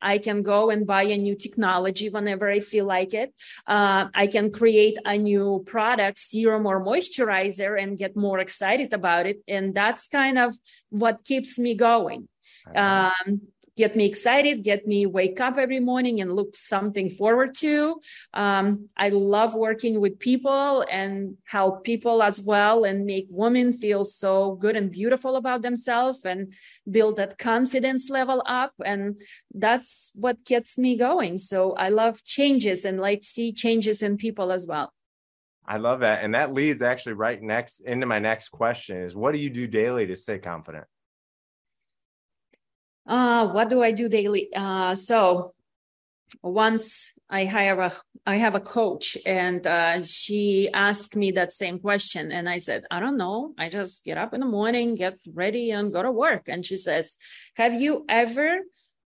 I 0.00 0.18
can 0.18 0.42
go 0.42 0.70
and 0.70 0.86
buy 0.86 1.04
a 1.04 1.16
new 1.16 1.36
technology 1.36 2.08
whenever 2.08 2.50
I 2.50 2.60
feel 2.60 2.84
like 2.84 3.14
it. 3.14 3.32
Uh, 3.66 4.06
I 4.14 4.26
can 4.26 4.50
create 4.50 4.98
a 5.04 5.16
new 5.16 5.62
product, 5.66 6.18
serum 6.18 6.66
or 6.66 6.84
moisturizer, 6.84 7.80
and 7.80 7.98
get 7.98 8.16
more 8.16 8.38
excited 8.38 8.92
about 8.92 9.26
it. 9.26 9.38
And 9.48 9.74
that's 9.74 10.06
kind 10.06 10.38
of 10.38 10.54
what 10.90 11.24
keeps 11.24 11.58
me 11.58 11.74
going. 11.74 12.28
Um, 12.74 13.40
get 13.76 13.96
me 13.96 14.04
excited, 14.04 14.62
get 14.62 14.86
me 14.86 15.06
wake 15.06 15.40
up 15.40 15.58
every 15.58 15.80
morning 15.80 16.20
and 16.20 16.34
look 16.34 16.54
something 16.56 17.10
forward 17.10 17.54
to. 17.56 18.00
Um, 18.32 18.88
I 18.96 19.08
love 19.08 19.54
working 19.54 20.00
with 20.00 20.18
people 20.18 20.84
and 20.90 21.36
help 21.44 21.84
people 21.84 22.22
as 22.22 22.40
well 22.40 22.84
and 22.84 23.04
make 23.04 23.26
women 23.30 23.72
feel 23.72 24.04
so 24.04 24.54
good 24.54 24.76
and 24.76 24.90
beautiful 24.90 25.36
about 25.36 25.62
themselves 25.62 26.24
and 26.24 26.52
build 26.88 27.16
that 27.16 27.38
confidence 27.38 28.08
level 28.08 28.42
up. 28.46 28.72
And 28.84 29.20
that's 29.52 30.10
what 30.14 30.44
gets 30.44 30.78
me 30.78 30.96
going. 30.96 31.38
So 31.38 31.72
I 31.72 31.88
love 31.88 32.22
changes 32.24 32.84
and 32.84 33.00
like 33.00 33.24
see 33.24 33.52
changes 33.52 34.02
in 34.02 34.16
people 34.16 34.52
as 34.52 34.66
well. 34.66 34.92
I 35.66 35.78
love 35.78 36.00
that. 36.00 36.22
And 36.22 36.34
that 36.34 36.52
leads 36.52 36.82
actually 36.82 37.14
right 37.14 37.40
next 37.42 37.80
into 37.80 38.06
my 38.06 38.18
next 38.18 38.50
question 38.50 38.98
is 38.98 39.16
what 39.16 39.32
do 39.32 39.38
you 39.38 39.50
do 39.50 39.66
daily 39.66 40.06
to 40.06 40.16
stay 40.16 40.38
confident? 40.38 40.84
Uh, 43.06 43.48
what 43.48 43.68
do 43.68 43.82
I 43.82 43.92
do 43.92 44.08
daily? 44.08 44.48
Uh, 44.54 44.94
so 44.94 45.54
once 46.42 47.12
I 47.28 47.44
hire 47.44 47.80
a, 47.80 47.92
I 48.26 48.36
have 48.36 48.54
a 48.54 48.60
coach 48.60 49.16
and 49.26 49.66
uh, 49.66 50.02
she 50.02 50.70
asked 50.72 51.16
me 51.16 51.32
that 51.32 51.52
same 51.52 51.78
question. 51.78 52.32
And 52.32 52.48
I 52.48 52.58
said, 52.58 52.84
I 52.90 53.00
don't 53.00 53.16
know. 53.16 53.54
I 53.58 53.68
just 53.68 54.04
get 54.04 54.18
up 54.18 54.34
in 54.34 54.40
the 54.40 54.46
morning, 54.46 54.94
get 54.94 55.18
ready 55.32 55.70
and 55.70 55.92
go 55.92 56.02
to 56.02 56.10
work. 56.10 56.44
And 56.48 56.64
she 56.64 56.76
says, 56.76 57.16
have 57.54 57.74
you 57.74 58.04
ever 58.08 58.58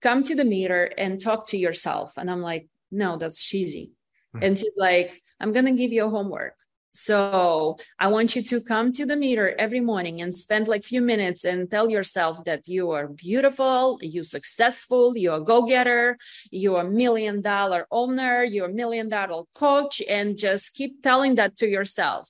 come 0.03 0.25
to 0.25 0.35
the 0.35 0.45
mirror 0.45 0.91
and 0.97 1.21
talk 1.21 1.49
to 1.49 1.59
yourself? 1.59 2.15
And 2.17 2.31
I'm 2.31 2.43
like, 2.43 2.69
no, 2.91 3.17
that's 3.17 3.43
cheesy. 3.43 3.93
Mm-hmm. 4.35 4.45
And 4.45 4.59
she's 4.59 4.77
like, 4.77 5.23
I'm 5.41 5.53
going 5.53 5.67
to 5.67 5.73
give 5.73 5.93
you 5.93 6.07
a 6.07 6.11
homework. 6.11 6.55
So 7.01 7.77
I 8.01 8.09
want 8.09 8.35
you 8.35 8.43
to 8.43 8.61
come 8.61 8.93
to 8.95 9.07
the 9.07 9.15
mirror 9.15 9.55
every 9.57 9.81
morning 9.81 10.21
and 10.21 10.37
spend 10.37 10.67
like 10.67 10.83
few 10.83 11.01
minutes 11.01 11.45
and 11.45 11.71
tell 11.71 11.89
yourself 11.89 12.45
that 12.45 12.67
you 12.67 12.91
are 12.91 13.07
beautiful, 13.07 14.01
you 14.03 14.25
successful, 14.25 15.17
you're 15.17 15.37
a 15.37 15.41
go-getter, 15.41 16.19
you're 16.51 16.81
a 16.81 16.91
million 16.91 17.41
dollar 17.41 17.87
owner, 17.93 18.43
you're 18.43 18.67
a 18.69 18.73
million 18.73 19.09
dollar 19.09 19.45
coach, 19.55 20.03
and 20.11 20.37
just 20.37 20.75
keep 20.75 21.01
telling 21.01 21.37
that 21.37 21.57
to 21.59 21.69
yourself. 21.69 22.29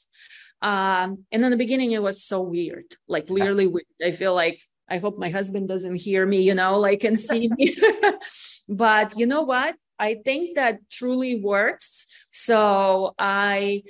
Um, 0.60 1.24
and 1.32 1.42
in 1.42 1.50
the 1.50 1.56
beginning, 1.56 1.92
it 1.92 2.02
was 2.02 2.22
so 2.22 2.42
weird, 2.42 2.84
like 3.08 3.30
literally 3.30 3.66
weird. 3.66 3.86
I 4.04 4.12
feel 4.12 4.34
like 4.34 4.60
I 4.86 4.98
hope 4.98 5.16
my 5.18 5.30
husband 5.30 5.68
doesn't 5.68 5.96
hear 5.96 6.26
me, 6.26 6.42
you 6.42 6.54
know, 6.54 6.78
like 6.78 7.04
and 7.04 7.18
see 7.18 7.48
me. 7.48 7.74
but 8.68 9.18
you 9.18 9.24
know 9.24 9.42
what? 9.42 9.76
I 9.98 10.16
think 10.22 10.56
that 10.56 10.90
truly 10.90 11.40
works. 11.40 12.06
So 12.30 13.14
I 13.18 13.82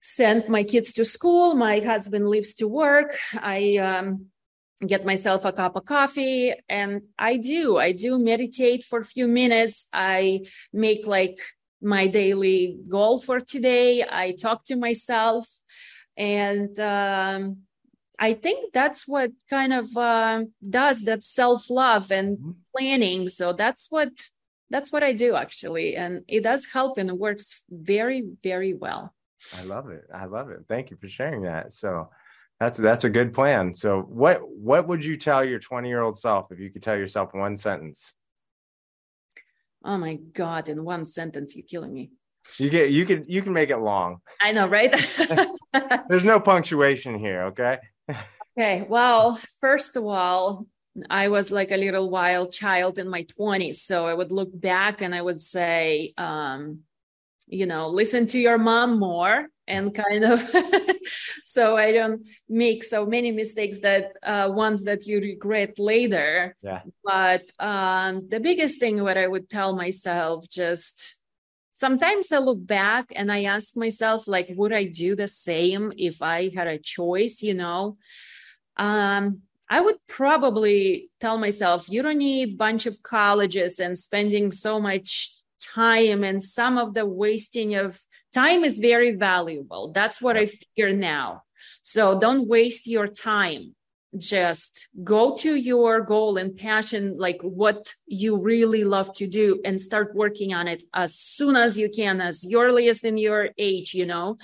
send 0.00 0.48
my 0.48 0.62
kids 0.62 0.92
to 0.94 1.04
school. 1.04 1.54
My 1.54 1.80
husband 1.80 2.28
leaves 2.28 2.54
to 2.54 2.68
work. 2.68 3.18
I 3.34 3.76
um, 3.76 4.26
get 4.86 5.04
myself 5.04 5.44
a 5.44 5.52
cup 5.52 5.76
of 5.76 5.84
coffee 5.84 6.52
and 6.68 7.02
I 7.18 7.36
do. 7.36 7.78
I 7.78 7.92
do 7.92 8.18
meditate 8.18 8.84
for 8.84 9.00
a 9.00 9.04
few 9.04 9.28
minutes. 9.28 9.86
I 9.92 10.46
make 10.72 11.06
like 11.06 11.38
my 11.82 12.06
daily 12.06 12.78
goal 12.88 13.20
for 13.20 13.40
today. 13.40 14.04
I 14.04 14.32
talk 14.32 14.64
to 14.66 14.76
myself 14.76 15.46
and 16.16 16.78
um, 16.80 17.58
I 18.18 18.34
think 18.34 18.74
that's 18.74 19.08
what 19.08 19.32
kind 19.48 19.72
of 19.72 19.96
uh, 19.96 20.44
does 20.68 21.02
that 21.04 21.22
self 21.22 21.70
love 21.70 22.10
and 22.10 22.36
mm-hmm. 22.36 22.50
planning. 22.76 23.28
So 23.30 23.54
that's 23.54 23.86
what 23.88 24.10
that's 24.68 24.92
what 24.92 25.02
I 25.02 25.12
do 25.12 25.34
actually, 25.34 25.96
and 25.96 26.22
it 26.28 26.44
does 26.44 26.66
help 26.66 26.98
and 26.98 27.08
it 27.08 27.18
works 27.18 27.62
very 27.70 28.22
very 28.42 28.74
well. 28.74 29.14
I 29.58 29.64
love 29.64 29.90
it. 29.90 30.04
I 30.14 30.26
love 30.26 30.50
it. 30.50 30.60
Thank 30.68 30.90
you 30.90 30.96
for 31.00 31.08
sharing 31.08 31.42
that. 31.42 31.72
So 31.72 32.10
that's 32.58 32.76
that's 32.76 33.04
a 33.04 33.10
good 33.10 33.32
plan. 33.32 33.74
So 33.74 34.02
what 34.02 34.46
what 34.48 34.86
would 34.86 35.04
you 35.04 35.16
tell 35.16 35.44
your 35.44 35.58
20 35.58 35.88
year 35.88 36.02
old 36.02 36.18
self 36.18 36.52
if 36.52 36.58
you 36.58 36.70
could 36.70 36.82
tell 36.82 36.96
yourself 36.96 37.32
one 37.32 37.56
sentence? 37.56 38.12
Oh 39.84 39.96
my 39.96 40.16
God, 40.16 40.68
in 40.68 40.84
one 40.84 41.06
sentence, 41.06 41.56
you're 41.56 41.66
killing 41.66 41.94
me. 41.94 42.10
You 42.58 42.68
get 42.68 42.90
you 42.90 43.06
can 43.06 43.24
you 43.28 43.42
can 43.42 43.52
make 43.52 43.70
it 43.70 43.78
long. 43.78 44.18
I 44.40 44.52
know, 44.52 44.66
right? 44.66 44.94
There's 46.08 46.24
no 46.24 46.40
punctuation 46.40 47.18
here, 47.18 47.44
okay? 47.44 47.78
okay. 48.58 48.84
Well, 48.88 49.40
first 49.60 49.96
of 49.96 50.04
all, 50.04 50.66
I 51.08 51.28
was 51.28 51.50
like 51.50 51.70
a 51.70 51.76
little 51.76 52.10
wild 52.10 52.52
child 52.52 52.98
in 52.98 53.08
my 53.08 53.24
20s. 53.38 53.76
So 53.76 54.06
I 54.06 54.14
would 54.14 54.32
look 54.32 54.50
back 54.52 55.00
and 55.00 55.14
I 55.14 55.22
would 55.22 55.40
say, 55.40 56.12
um, 56.18 56.80
you 57.50 57.66
know 57.66 57.88
listen 57.88 58.26
to 58.28 58.38
your 58.38 58.58
mom 58.58 58.98
more 58.98 59.48
and 59.66 59.94
kind 59.94 60.24
of 60.24 60.40
so 61.44 61.76
i 61.76 61.92
don't 61.92 62.22
make 62.48 62.84
so 62.84 63.04
many 63.04 63.32
mistakes 63.32 63.80
that 63.80 64.12
uh, 64.22 64.48
ones 64.50 64.84
that 64.84 65.06
you 65.06 65.20
regret 65.20 65.78
later. 65.78 66.56
Yeah. 66.62 66.82
But 67.04 67.42
um, 67.58 68.28
the 68.28 68.40
biggest 68.40 68.78
thing 68.78 69.02
what 69.02 69.18
i 69.18 69.26
would 69.26 69.50
tell 69.50 69.74
myself 69.74 70.48
just 70.48 71.18
sometimes 71.72 72.30
i 72.30 72.38
look 72.38 72.64
back 72.64 73.06
and 73.16 73.32
i 73.32 73.44
ask 73.44 73.76
myself 73.76 74.28
like 74.28 74.48
would 74.54 74.72
i 74.72 74.84
do 74.84 75.16
the 75.16 75.28
same 75.28 75.92
if 75.96 76.22
i 76.22 76.50
had 76.54 76.68
a 76.68 76.78
choice 76.78 77.42
you 77.42 77.54
know? 77.54 77.98
Um 78.76 79.42
I 79.72 79.80
would 79.80 79.98
probably 80.08 81.10
tell 81.20 81.38
myself, 81.38 81.88
you 81.88 82.02
don't 82.02 82.18
need 82.18 82.48
a 82.48 82.56
bunch 82.56 82.86
of 82.86 83.04
colleges 83.04 83.78
and 83.78 83.96
spending 83.96 84.50
so 84.50 84.80
much 84.80 85.39
time 85.74 86.24
and 86.24 86.42
some 86.42 86.78
of 86.78 86.94
the 86.94 87.06
wasting 87.06 87.74
of 87.74 88.00
time 88.32 88.64
is 88.64 88.78
very 88.78 89.12
valuable. 89.16 89.92
That's 89.92 90.20
what 90.20 90.36
I 90.36 90.46
figure 90.46 90.92
now. 90.92 91.42
So 91.82 92.18
don't 92.18 92.48
waste 92.48 92.86
your 92.86 93.08
time. 93.08 93.74
Just 94.18 94.88
go 95.04 95.36
to 95.36 95.54
your 95.54 96.00
goal 96.00 96.36
and 96.36 96.56
passion, 96.56 97.16
like 97.16 97.40
what 97.42 97.94
you 98.06 98.36
really 98.38 98.82
love 98.82 99.12
to 99.14 99.26
do, 99.28 99.60
and 99.64 99.80
start 99.80 100.16
working 100.16 100.52
on 100.52 100.66
it 100.66 100.82
as 100.92 101.14
soon 101.14 101.54
as 101.54 101.78
you 101.78 101.88
can, 101.88 102.20
as 102.20 102.44
earliest 102.52 103.04
in 103.04 103.16
your 103.16 103.50
age, 103.56 103.94
you 103.94 104.06
know, 104.06 104.36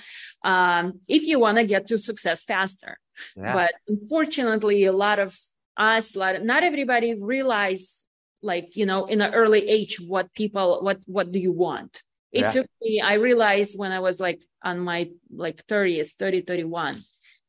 um, 0.45 1.01
if 1.07 1.23
you 1.23 1.37
want 1.39 1.57
to 1.57 1.65
get 1.65 1.87
to 1.87 1.97
success 1.97 2.45
faster. 2.45 2.97
Yeah. 3.35 3.53
But 3.53 3.73
unfortunately, 3.89 4.85
a 4.85 4.93
lot 4.93 5.19
of 5.19 5.37
us, 5.75 6.15
a 6.15 6.19
lot 6.19 6.35
of, 6.35 6.43
not 6.43 6.63
everybody 6.63 7.15
realize 7.15 8.05
like 8.41 8.75
you 8.75 8.85
know 8.85 9.05
in 9.05 9.21
an 9.21 9.33
early 9.33 9.67
age 9.67 9.99
what 9.99 10.33
people 10.33 10.79
what 10.81 10.99
what 11.05 11.31
do 11.31 11.39
you 11.39 11.51
want 11.51 12.03
it 12.31 12.41
yeah. 12.41 12.49
took 12.49 12.67
me 12.81 13.01
i 13.01 13.13
realized 13.13 13.77
when 13.77 13.91
i 13.91 13.99
was 13.99 14.19
like 14.19 14.41
on 14.63 14.79
my 14.79 15.09
like 15.31 15.65
30s 15.67 16.13
30 16.19 16.41
31 16.41 17.01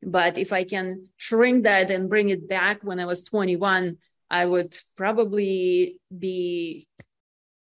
but 0.03 0.39
if 0.39 0.53
i 0.53 0.65
can 0.65 1.09
shrink 1.17 1.65
that 1.65 1.91
and 1.91 2.09
bring 2.09 2.31
it 2.31 2.49
back 2.49 2.83
when 2.83 2.99
i 3.01 3.05
was 3.05 3.23
21 3.23 3.97
i 4.31 4.45
would 4.45 4.79
probably 4.97 5.99
be 6.17 6.89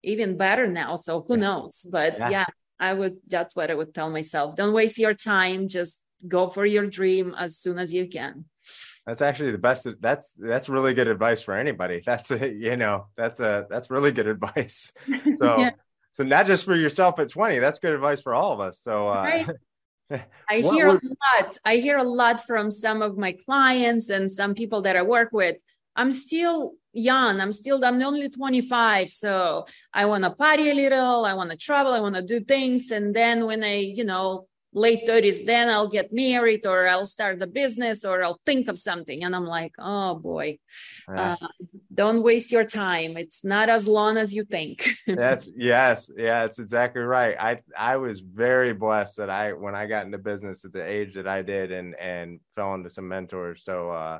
even 0.03 0.37
better 0.37 0.67
now 0.67 0.95
so 0.95 1.23
who 1.27 1.35
yeah. 1.35 1.41
knows 1.41 1.85
but 1.91 2.17
yeah. 2.19 2.29
yeah 2.29 2.45
i 2.79 2.93
would 2.93 3.17
that's 3.27 3.55
what 3.55 3.71
i 3.71 3.73
would 3.73 3.93
tell 3.93 4.09
myself 4.09 4.55
don't 4.55 4.73
waste 4.73 4.97
your 4.97 5.13
time 5.13 5.67
just 5.67 5.99
go 6.27 6.49
for 6.49 6.65
your 6.65 6.87
dream 6.87 7.35
as 7.37 7.57
soon 7.57 7.77
as 7.77 7.93
you 7.93 8.07
can 8.07 8.45
that's 9.05 9.21
actually 9.21 9.51
the 9.51 9.57
best 9.57 9.87
that's 9.99 10.33
that's 10.33 10.69
really 10.69 10.93
good 10.93 11.07
advice 11.07 11.41
for 11.41 11.55
anybody 11.55 12.01
that's 12.05 12.31
a 12.31 12.53
you 12.53 12.77
know 12.77 13.07
that's 13.15 13.39
a 13.39 13.65
that's 13.69 13.89
really 13.89 14.11
good 14.11 14.27
advice 14.27 14.91
so 15.37 15.59
yeah. 15.59 15.71
so 16.11 16.23
not 16.23 16.45
just 16.45 16.65
for 16.65 16.75
yourself 16.75 17.19
at 17.19 17.29
20 17.29 17.59
that's 17.59 17.79
good 17.79 17.93
advice 17.93 18.21
for 18.21 18.33
all 18.33 18.53
of 18.53 18.59
us 18.59 18.79
so 18.81 19.07
uh 19.07 19.23
right. 19.23 19.47
I 20.49 20.61
what, 20.61 20.75
hear 20.75 20.87
what, 20.87 21.03
a 21.03 21.07
lot. 21.07 21.57
I 21.65 21.77
hear 21.77 21.97
a 21.97 22.03
lot 22.03 22.45
from 22.45 22.71
some 22.71 23.01
of 23.01 23.17
my 23.17 23.33
clients 23.33 24.09
and 24.09 24.31
some 24.31 24.53
people 24.53 24.81
that 24.83 24.95
I 24.95 25.01
work 25.01 25.33
with. 25.33 25.57
I'm 25.97 26.13
still 26.13 26.75
young. 26.93 27.41
I'm 27.41 27.51
still, 27.51 27.83
I'm 27.83 28.01
only 28.01 28.29
25. 28.29 29.09
So 29.09 29.65
I 29.93 30.05
want 30.05 30.23
to 30.23 30.31
party 30.31 30.69
a 30.69 30.73
little. 30.73 31.25
I 31.25 31.33
want 31.33 31.51
to 31.51 31.57
travel. 31.57 31.91
I 31.91 31.99
want 31.99 32.15
to 32.15 32.21
do 32.21 32.39
things. 32.39 32.91
And 32.91 33.13
then 33.13 33.45
when 33.45 33.63
I, 33.63 33.79
you 33.79 34.05
know, 34.05 34.47
late 34.77 35.07
30s, 35.07 35.45
then 35.45 35.69
I'll 35.69 35.87
get 35.87 36.13
married 36.13 36.65
or 36.65 36.87
I'll 36.87 37.07
start 37.07 37.41
a 37.41 37.47
business 37.47 38.05
or 38.05 38.23
I'll 38.23 38.39
think 38.45 38.67
of 38.67 38.79
something. 38.79 39.23
And 39.23 39.35
I'm 39.35 39.45
like, 39.45 39.73
oh 39.79 40.15
boy, 40.15 40.59
uh, 41.13 41.35
don't 41.93 42.23
waste 42.23 42.51
your 42.51 42.63
time. 42.63 43.17
It's 43.17 43.43
not 43.43 43.69
as 43.69 43.87
long 43.87 44.17
as 44.17 44.33
you 44.33 44.45
think. 44.45 44.95
that's 45.07 45.49
yes, 45.55 46.09
yeah, 46.15 46.41
that's 46.41 46.59
exactly 46.59 47.01
right. 47.01 47.35
I 47.39 47.59
I 47.77 47.97
was 47.97 48.21
very 48.21 48.73
blessed 48.73 49.17
that 49.17 49.29
I 49.29 49.53
when 49.53 49.75
I 49.75 49.87
got 49.87 50.05
into 50.05 50.17
business 50.17 50.63
at 50.63 50.73
the 50.73 50.85
age 50.85 51.15
that 51.15 51.27
I 51.27 51.41
did 51.41 51.71
and 51.71 51.95
and 51.95 52.39
fell 52.55 52.73
into 52.75 52.89
some 52.89 53.07
mentors. 53.07 53.63
So 53.63 53.89
uh 53.89 54.19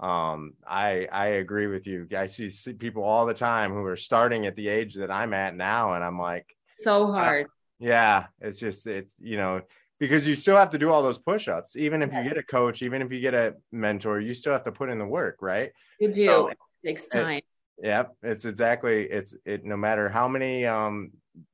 um 0.00 0.52
i 0.64 1.08
i 1.10 1.26
agree 1.42 1.66
with 1.66 1.84
you 1.84 2.06
i 2.16 2.24
see, 2.24 2.48
see 2.50 2.72
people 2.72 3.02
all 3.02 3.26
the 3.26 3.34
time 3.34 3.72
who 3.72 3.84
are 3.84 3.96
starting 3.96 4.46
at 4.46 4.54
the 4.54 4.68
age 4.68 4.94
that 4.94 5.10
i'm 5.10 5.34
at 5.34 5.56
now 5.56 5.94
and 5.94 6.04
i'm 6.04 6.20
like 6.20 6.46
so 6.78 7.10
hard 7.10 7.48
yeah 7.80 8.26
it's 8.40 8.58
just 8.58 8.86
it's 8.86 9.14
you 9.20 9.36
know 9.36 9.60
because 9.98 10.26
you 10.26 10.34
still 10.34 10.56
have 10.56 10.70
to 10.70 10.78
do 10.78 10.90
all 10.90 11.02
those 11.02 11.18
push-ups. 11.18 11.76
Even 11.76 12.02
if 12.02 12.10
yes. 12.12 12.24
you 12.24 12.30
get 12.30 12.38
a 12.38 12.42
coach 12.42 12.82
even 12.82 13.02
if 13.02 13.12
you 13.12 13.20
get 13.20 13.34
a 13.34 13.54
mentor 13.72 14.20
you 14.20 14.34
still 14.34 14.52
have 14.52 14.64
to 14.64 14.72
put 14.72 14.90
in 14.90 14.98
the 14.98 15.06
work 15.06 15.38
right? 15.40 15.72
You 16.00 16.12
do. 16.12 16.26
So 16.26 16.48
it 16.48 16.58
takes 16.84 17.08
time. 17.08 17.38
It, 17.38 17.44
yep. 17.82 18.14
It's 18.22 18.44
exactly 18.44 19.04
it's 19.04 19.34
it 19.44 19.64
no 19.64 19.76
matter 19.76 20.08
how 20.08 20.28
many 20.28 20.66
um 20.66 21.10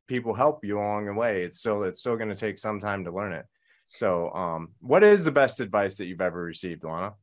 people 0.07 0.35
help 0.35 0.65
you 0.65 0.79
along 0.79 1.07
the 1.07 1.15
way 1.15 1.43
it's 1.43 1.59
still 1.59 1.83
it's 1.85 1.99
still 1.99 2.17
going 2.17 2.29
to 2.29 2.37
take 2.37 2.59
some 2.59 2.81
time 2.81 3.05
to 3.05 3.11
learn 3.11 3.33
it. 3.33 3.47
So 3.89 4.31
um 4.33 4.69
what 4.81 5.03
is 5.05 5.25
the 5.25 5.33
best 5.33 5.61
advice 5.61 5.97
that 5.97 6.07
you've 6.07 6.21
ever 6.21 6.43
received 6.43 6.85
lana? 6.85 7.15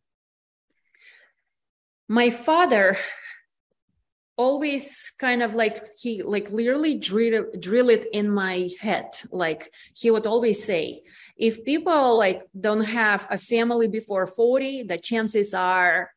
My 2.08 2.30
father 2.30 2.98
always 4.42 5.12
kind 5.20 5.42
of 5.44 5.52
like 5.54 5.78
he 6.02 6.12
like 6.24 6.48
literally 6.52 6.96
drill, 7.10 7.46
drill 7.60 7.90
it 7.90 8.04
in 8.20 8.28
my 8.44 8.70
head. 8.86 9.10
Like 9.32 9.72
he 10.02 10.10
would 10.14 10.26
always 10.26 10.60
say 10.64 11.02
if 11.38 11.64
people 11.64 12.18
like 12.18 12.42
don't 12.68 12.88
have 13.02 13.22
a 13.30 13.38
family 13.38 13.88
before 13.88 14.26
40 14.26 14.84
the 14.84 14.98
chances 14.98 15.54
are 15.54 16.12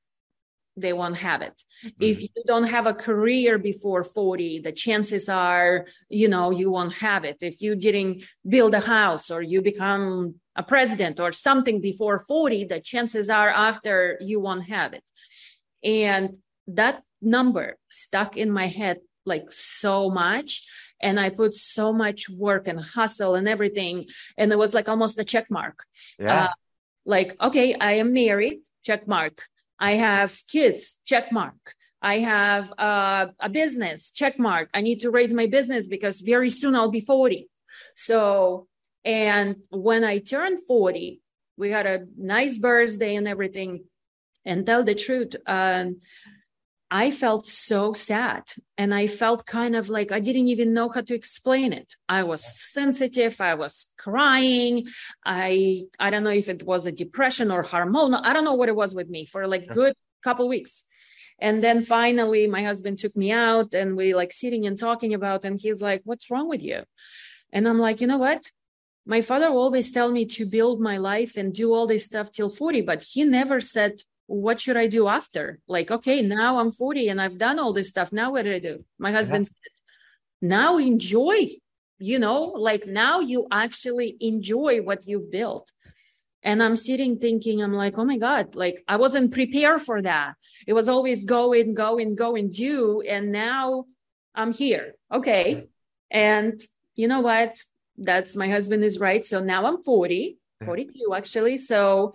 they 0.76 0.92
won't 1.00 1.18
have 1.28 1.40
it. 1.48 1.56
Mm-hmm. 1.62 2.02
if 2.10 2.16
you 2.22 2.42
don't 2.52 2.68
have 2.76 2.86
a 2.86 3.00
career 3.08 3.52
before 3.58 4.02
40 4.02 4.60
the 4.66 4.72
chances 4.84 5.24
are 5.28 5.86
you 6.08 6.28
know 6.34 6.46
you 6.60 6.68
won't 6.76 6.94
have 7.08 7.22
it. 7.30 7.38
If 7.52 7.56
you 7.64 7.72
didn't 7.86 8.14
build 8.54 8.72
a 8.74 8.84
house 8.96 9.26
or 9.34 9.40
you 9.52 9.58
become 9.72 10.06
a 10.62 10.64
president 10.74 11.16
or 11.24 11.30
something 11.32 11.76
before 11.90 12.18
40 12.18 12.64
the 12.72 12.80
chances 12.90 13.26
are 13.40 13.52
after 13.68 14.18
you 14.30 14.38
won't 14.46 14.66
have 14.76 14.90
it. 14.98 15.06
And 16.04 16.24
that 16.80 17.02
number 17.24 17.76
stuck 17.90 18.36
in 18.36 18.50
my 18.50 18.66
head 18.66 18.98
like 19.26 19.46
so 19.50 20.10
much. 20.10 20.66
And 21.00 21.18
I 21.18 21.30
put 21.30 21.54
so 21.54 21.92
much 21.92 22.28
work 22.28 22.68
and 22.68 22.80
hustle 22.80 23.34
and 23.34 23.48
everything. 23.48 24.06
And 24.38 24.52
it 24.52 24.58
was 24.58 24.74
like 24.74 24.88
almost 24.88 25.18
a 25.18 25.24
check 25.24 25.50
mark. 25.50 25.84
Yeah. 26.18 26.44
Uh, 26.44 26.48
like, 27.06 27.36
okay, 27.40 27.74
I 27.74 27.92
am 27.92 28.12
married, 28.12 28.60
check 28.84 29.06
mark. 29.06 29.42
I 29.78 29.92
have 29.92 30.40
kids, 30.48 30.96
check 31.04 31.32
mark. 31.32 31.74
I 32.00 32.18
have 32.18 32.72
uh, 32.78 33.26
a 33.40 33.48
business, 33.48 34.10
check 34.10 34.38
mark. 34.38 34.68
I 34.74 34.80
need 34.82 35.00
to 35.00 35.10
raise 35.10 35.32
my 35.32 35.46
business 35.46 35.86
because 35.86 36.20
very 36.20 36.50
soon 36.50 36.74
I'll 36.74 36.90
be 36.90 37.00
40. 37.00 37.48
So, 37.96 38.68
and 39.04 39.56
when 39.70 40.04
I 40.04 40.18
turned 40.18 40.58
40, 40.66 41.20
we 41.56 41.70
had 41.70 41.86
a 41.86 42.04
nice 42.16 42.58
birthday 42.58 43.16
and 43.16 43.28
everything 43.28 43.84
and 44.44 44.66
tell 44.66 44.84
the 44.84 44.94
truth 44.94 45.34
um, 45.46 46.00
i 46.90 47.10
felt 47.10 47.46
so 47.46 47.92
sad 47.92 48.42
and 48.76 48.94
i 48.94 49.06
felt 49.06 49.46
kind 49.46 49.74
of 49.74 49.88
like 49.88 50.12
i 50.12 50.20
didn't 50.20 50.48
even 50.48 50.72
know 50.72 50.88
how 50.88 51.00
to 51.00 51.14
explain 51.14 51.72
it. 51.72 51.94
I 52.08 52.22
was 52.22 52.44
sensitive 52.72 53.40
i 53.40 53.54
was 53.54 53.86
crying 53.98 54.86
i 55.24 55.84
i 55.98 56.10
don't 56.10 56.24
know 56.24 56.30
if 56.30 56.48
it 56.48 56.62
was 56.62 56.86
a 56.86 56.92
depression 56.92 57.50
or 57.50 57.64
hormonal 57.64 58.20
i 58.22 58.32
don't 58.32 58.44
know 58.44 58.54
what 58.54 58.68
it 58.68 58.76
was 58.76 58.94
with 58.94 59.08
me 59.08 59.26
for 59.26 59.46
like 59.46 59.68
good 59.68 59.94
couple 60.24 60.48
weeks. 60.48 60.82
And 61.38 61.62
then 61.62 61.82
finally 61.82 62.46
my 62.46 62.62
husband 62.64 62.98
took 62.98 63.14
me 63.14 63.30
out 63.30 63.74
and 63.74 63.96
we 63.96 64.14
like 64.14 64.32
sitting 64.32 64.66
and 64.66 64.78
talking 64.78 65.12
about 65.14 65.44
and 65.44 65.60
he's 65.60 65.82
like 65.82 66.00
what's 66.04 66.30
wrong 66.30 66.48
with 66.48 66.62
you? 66.62 66.82
And 67.52 67.68
i'm 67.68 67.78
like 67.78 68.00
you 68.00 68.08
know 68.08 68.18
what? 68.18 68.50
My 69.06 69.20
father 69.20 69.48
always 69.48 69.92
tell 69.92 70.10
me 70.10 70.24
to 70.36 70.46
build 70.46 70.80
my 70.80 70.96
life 70.96 71.36
and 71.36 71.52
do 71.52 71.74
all 71.74 71.86
this 71.86 72.06
stuff 72.06 72.32
till 72.32 72.48
40 72.48 72.80
but 72.82 73.02
he 73.02 73.24
never 73.24 73.60
said 73.60 74.02
what 74.26 74.60
should 74.60 74.76
I 74.76 74.86
do 74.86 75.08
after? 75.08 75.58
Like, 75.68 75.90
okay, 75.90 76.22
now 76.22 76.58
I'm 76.58 76.72
40 76.72 77.08
and 77.08 77.20
I've 77.20 77.38
done 77.38 77.58
all 77.58 77.72
this 77.72 77.88
stuff. 77.88 78.12
Now 78.12 78.32
what 78.32 78.44
do 78.44 78.54
I 78.54 78.58
do? 78.58 78.84
My 78.98 79.12
husband 79.12 79.46
yeah. 79.46 79.50
said, 79.50 80.48
now 80.48 80.78
enjoy, 80.78 81.50
you 81.98 82.18
know, 82.18 82.44
like 82.56 82.86
now 82.86 83.20
you 83.20 83.46
actually 83.50 84.16
enjoy 84.20 84.82
what 84.82 85.06
you've 85.06 85.30
built. 85.30 85.70
And 86.42 86.62
I'm 86.62 86.76
sitting 86.76 87.18
thinking, 87.18 87.62
I'm 87.62 87.72
like, 87.72 87.96
oh 87.96 88.04
my 88.04 88.18
God, 88.18 88.54
like 88.54 88.84
I 88.86 88.96
wasn't 88.96 89.32
prepared 89.32 89.80
for 89.80 90.02
that. 90.02 90.34
It 90.66 90.74
was 90.74 90.88
always 90.88 91.24
go 91.24 91.52
and 91.54 91.74
go 91.74 91.98
and 91.98 92.16
go 92.16 92.36
and 92.36 92.52
do. 92.52 93.00
And 93.00 93.32
now 93.32 93.86
I'm 94.34 94.52
here. 94.52 94.94
Okay. 95.10 95.66
And 96.10 96.62
you 96.94 97.08
know 97.08 97.20
what? 97.20 97.56
That's 97.96 98.36
my 98.36 98.48
husband 98.48 98.84
is 98.84 98.98
right. 98.98 99.24
So 99.24 99.40
now 99.40 99.66
I'm 99.66 99.82
40, 99.82 100.36
42 100.64 101.14
actually. 101.14 101.58
So 101.58 102.14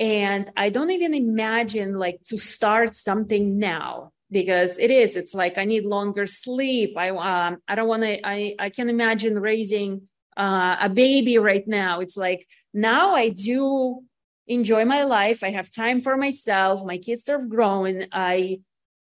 and 0.00 0.50
i 0.56 0.70
don't 0.70 0.90
even 0.90 1.14
imagine 1.14 1.94
like 1.94 2.18
to 2.24 2.38
start 2.38 2.96
something 2.96 3.58
now 3.58 4.10
because 4.30 4.78
it 4.78 4.90
is 4.90 5.14
it's 5.14 5.34
like 5.34 5.58
i 5.58 5.64
need 5.64 5.84
longer 5.84 6.26
sleep. 6.26 6.96
I 6.96 7.10
um 7.10 7.58
i 7.68 7.74
don't 7.74 7.88
want 7.88 8.02
to 8.02 8.26
i 8.26 8.54
i 8.58 8.70
can 8.70 8.88
imagine 8.88 9.38
raising 9.38 10.08
uh, 10.36 10.76
a 10.80 10.88
baby 10.88 11.36
right 11.38 11.66
now. 11.66 12.00
It's 12.00 12.16
like 12.16 12.46
now 12.72 13.14
i 13.14 13.28
do 13.28 14.02
enjoy 14.46 14.84
my 14.84 15.04
life. 15.04 15.44
I 15.44 15.50
have 15.50 15.70
time 15.70 16.00
for 16.00 16.16
myself. 16.16 16.84
My 16.84 16.98
kids 16.98 17.28
are 17.28 17.44
growing 17.44 18.06
i 18.12 18.60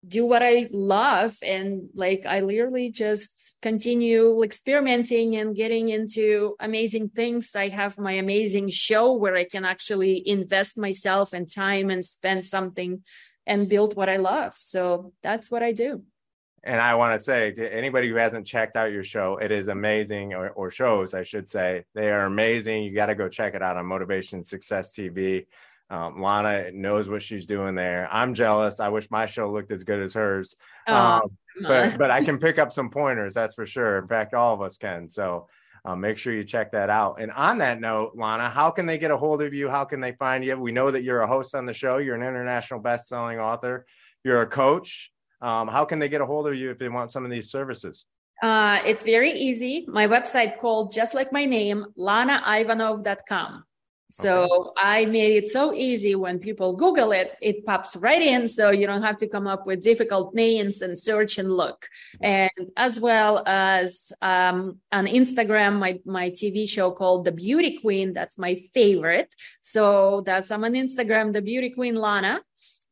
do 0.07 0.25
what 0.25 0.43
I 0.43 0.69
love 0.71 1.35
and 1.41 1.89
like 1.95 2.25
I 2.25 2.41
literally 2.41 2.91
just 2.91 3.55
continue 3.61 4.43
experimenting 4.43 5.35
and 5.35 5.55
getting 5.55 5.89
into 5.89 6.55
amazing 6.59 7.09
things. 7.09 7.55
I 7.55 7.69
have 7.69 7.97
my 7.97 8.13
amazing 8.13 8.69
show 8.69 9.13
where 9.13 9.35
I 9.35 9.45
can 9.45 9.65
actually 9.65 10.27
invest 10.27 10.77
myself 10.77 11.33
and 11.33 11.51
time 11.51 11.89
and 11.89 12.05
spend 12.05 12.45
something 12.45 13.03
and 13.47 13.69
build 13.69 13.95
what 13.95 14.09
I 14.09 14.17
love. 14.17 14.55
So 14.57 15.13
that's 15.23 15.49
what 15.49 15.63
I 15.63 15.71
do. 15.71 16.03
And 16.63 16.81
I 16.81 16.95
want 16.95 17.17
to 17.17 17.23
say 17.23 17.51
to 17.51 17.73
anybody 17.73 18.09
who 18.09 18.15
hasn't 18.15 18.47
checked 18.47 18.75
out 18.75 18.91
your 18.91 19.03
show, 19.03 19.37
it 19.39 19.51
is 19.51 19.67
amazing, 19.67 20.33
or, 20.33 20.49
or 20.49 20.71
shows, 20.71 21.13
I 21.13 21.23
should 21.23 21.47
say. 21.47 21.85
They 21.93 22.11
are 22.11 22.25
amazing. 22.25 22.83
You 22.83 22.95
got 22.95 23.05
to 23.05 23.15
go 23.15 23.29
check 23.29 23.53
it 23.53 23.61
out 23.61 23.77
on 23.77 23.85
Motivation 23.85 24.43
Success 24.43 24.91
TV. 24.91 25.45
Um, 25.89 26.21
Lana 26.21 26.71
knows 26.71 27.07
what 27.07 27.21
she's 27.21 27.45
doing 27.45 27.75
there. 27.75 28.07
I'm 28.11 28.33
jealous. 28.33 28.79
I 28.79 28.89
wish 28.89 29.09
my 29.11 29.27
show 29.27 29.51
looked 29.51 29.71
as 29.71 29.83
good 29.83 30.01
as 30.01 30.13
hers. 30.13 30.55
Oh, 30.87 30.95
um, 30.95 31.37
but 31.61 31.97
but 31.97 32.11
I 32.11 32.23
can 32.23 32.39
pick 32.39 32.57
up 32.57 32.73
some 32.73 32.89
pointers, 32.89 33.33
that's 33.33 33.55
for 33.55 33.65
sure. 33.65 33.99
In 33.99 34.07
fact, 34.07 34.33
all 34.33 34.53
of 34.53 34.61
us 34.61 34.77
can. 34.77 35.07
So 35.07 35.47
uh, 35.85 35.95
make 35.95 36.17
sure 36.17 36.33
you 36.33 36.43
check 36.43 36.71
that 36.71 36.89
out. 36.89 37.21
And 37.21 37.31
on 37.31 37.59
that 37.59 37.79
note, 37.79 38.13
Lana, 38.15 38.49
how 38.49 38.71
can 38.71 38.87
they 38.87 38.97
get 38.97 39.11
a 39.11 39.17
hold 39.17 39.43
of 39.43 39.53
you? 39.53 39.69
How 39.69 39.85
can 39.85 39.99
they 39.99 40.13
find 40.13 40.43
you? 40.43 40.57
We 40.59 40.71
know 40.71 40.89
that 40.89 41.03
you're 41.03 41.21
a 41.21 41.27
host 41.27 41.53
on 41.53 41.65
the 41.65 41.73
show. 41.73 41.97
You're 41.97 42.15
an 42.15 42.23
international 42.23 42.79
best-selling 42.79 43.39
author. 43.39 43.85
You're 44.23 44.41
a 44.41 44.47
coach. 44.47 45.11
Um, 45.41 45.67
how 45.67 45.85
can 45.85 45.99
they 45.99 46.09
get 46.09 46.21
a 46.21 46.25
hold 46.25 46.47
of 46.47 46.55
you 46.55 46.71
if 46.71 46.79
they 46.79 46.89
want 46.89 47.11
some 47.11 47.23
of 47.23 47.29
these 47.29 47.51
services? 47.51 48.05
Uh, 48.41 48.79
it's 48.85 49.03
very 49.03 49.31
easy. 49.31 49.85
My 49.87 50.07
website 50.07 50.57
called 50.57 50.91
just 50.91 51.13
like 51.13 51.31
my 51.31 51.45
name, 51.45 51.85
lanaivanov.com. 51.97 53.63
So 54.11 54.43
okay. 54.43 54.69
I 54.77 55.05
made 55.07 55.43
it 55.43 55.49
so 55.49 55.73
easy 55.73 56.15
when 56.15 56.39
people 56.39 56.73
Google 56.73 57.11
it, 57.11 57.35
it 57.41 57.65
pops 57.65 57.95
right 57.95 58.21
in. 58.21 58.47
So 58.47 58.69
you 58.69 58.87
don't 58.87 59.01
have 59.01 59.17
to 59.17 59.27
come 59.27 59.47
up 59.47 59.65
with 59.65 59.81
difficult 59.81 60.33
names 60.33 60.81
and 60.81 60.97
search 60.97 61.37
and 61.37 61.51
look. 61.51 61.87
And 62.21 62.51
as 62.77 62.99
well 62.99 63.43
as 63.45 64.13
um, 64.21 64.79
on 64.91 65.07
Instagram, 65.07 65.79
my, 65.79 65.99
my 66.05 66.29
TV 66.29 66.69
show 66.69 66.91
called 66.91 67.25
The 67.25 67.31
Beauty 67.31 67.79
Queen. 67.79 68.13
That's 68.13 68.37
my 68.37 68.63
favorite. 68.73 69.33
So 69.61 70.23
that's 70.25 70.51
I'm 70.51 70.63
on 70.63 70.73
Instagram, 70.73 71.33
The 71.33 71.41
Beauty 71.41 71.71
Queen 71.71 71.95
Lana. 71.95 72.41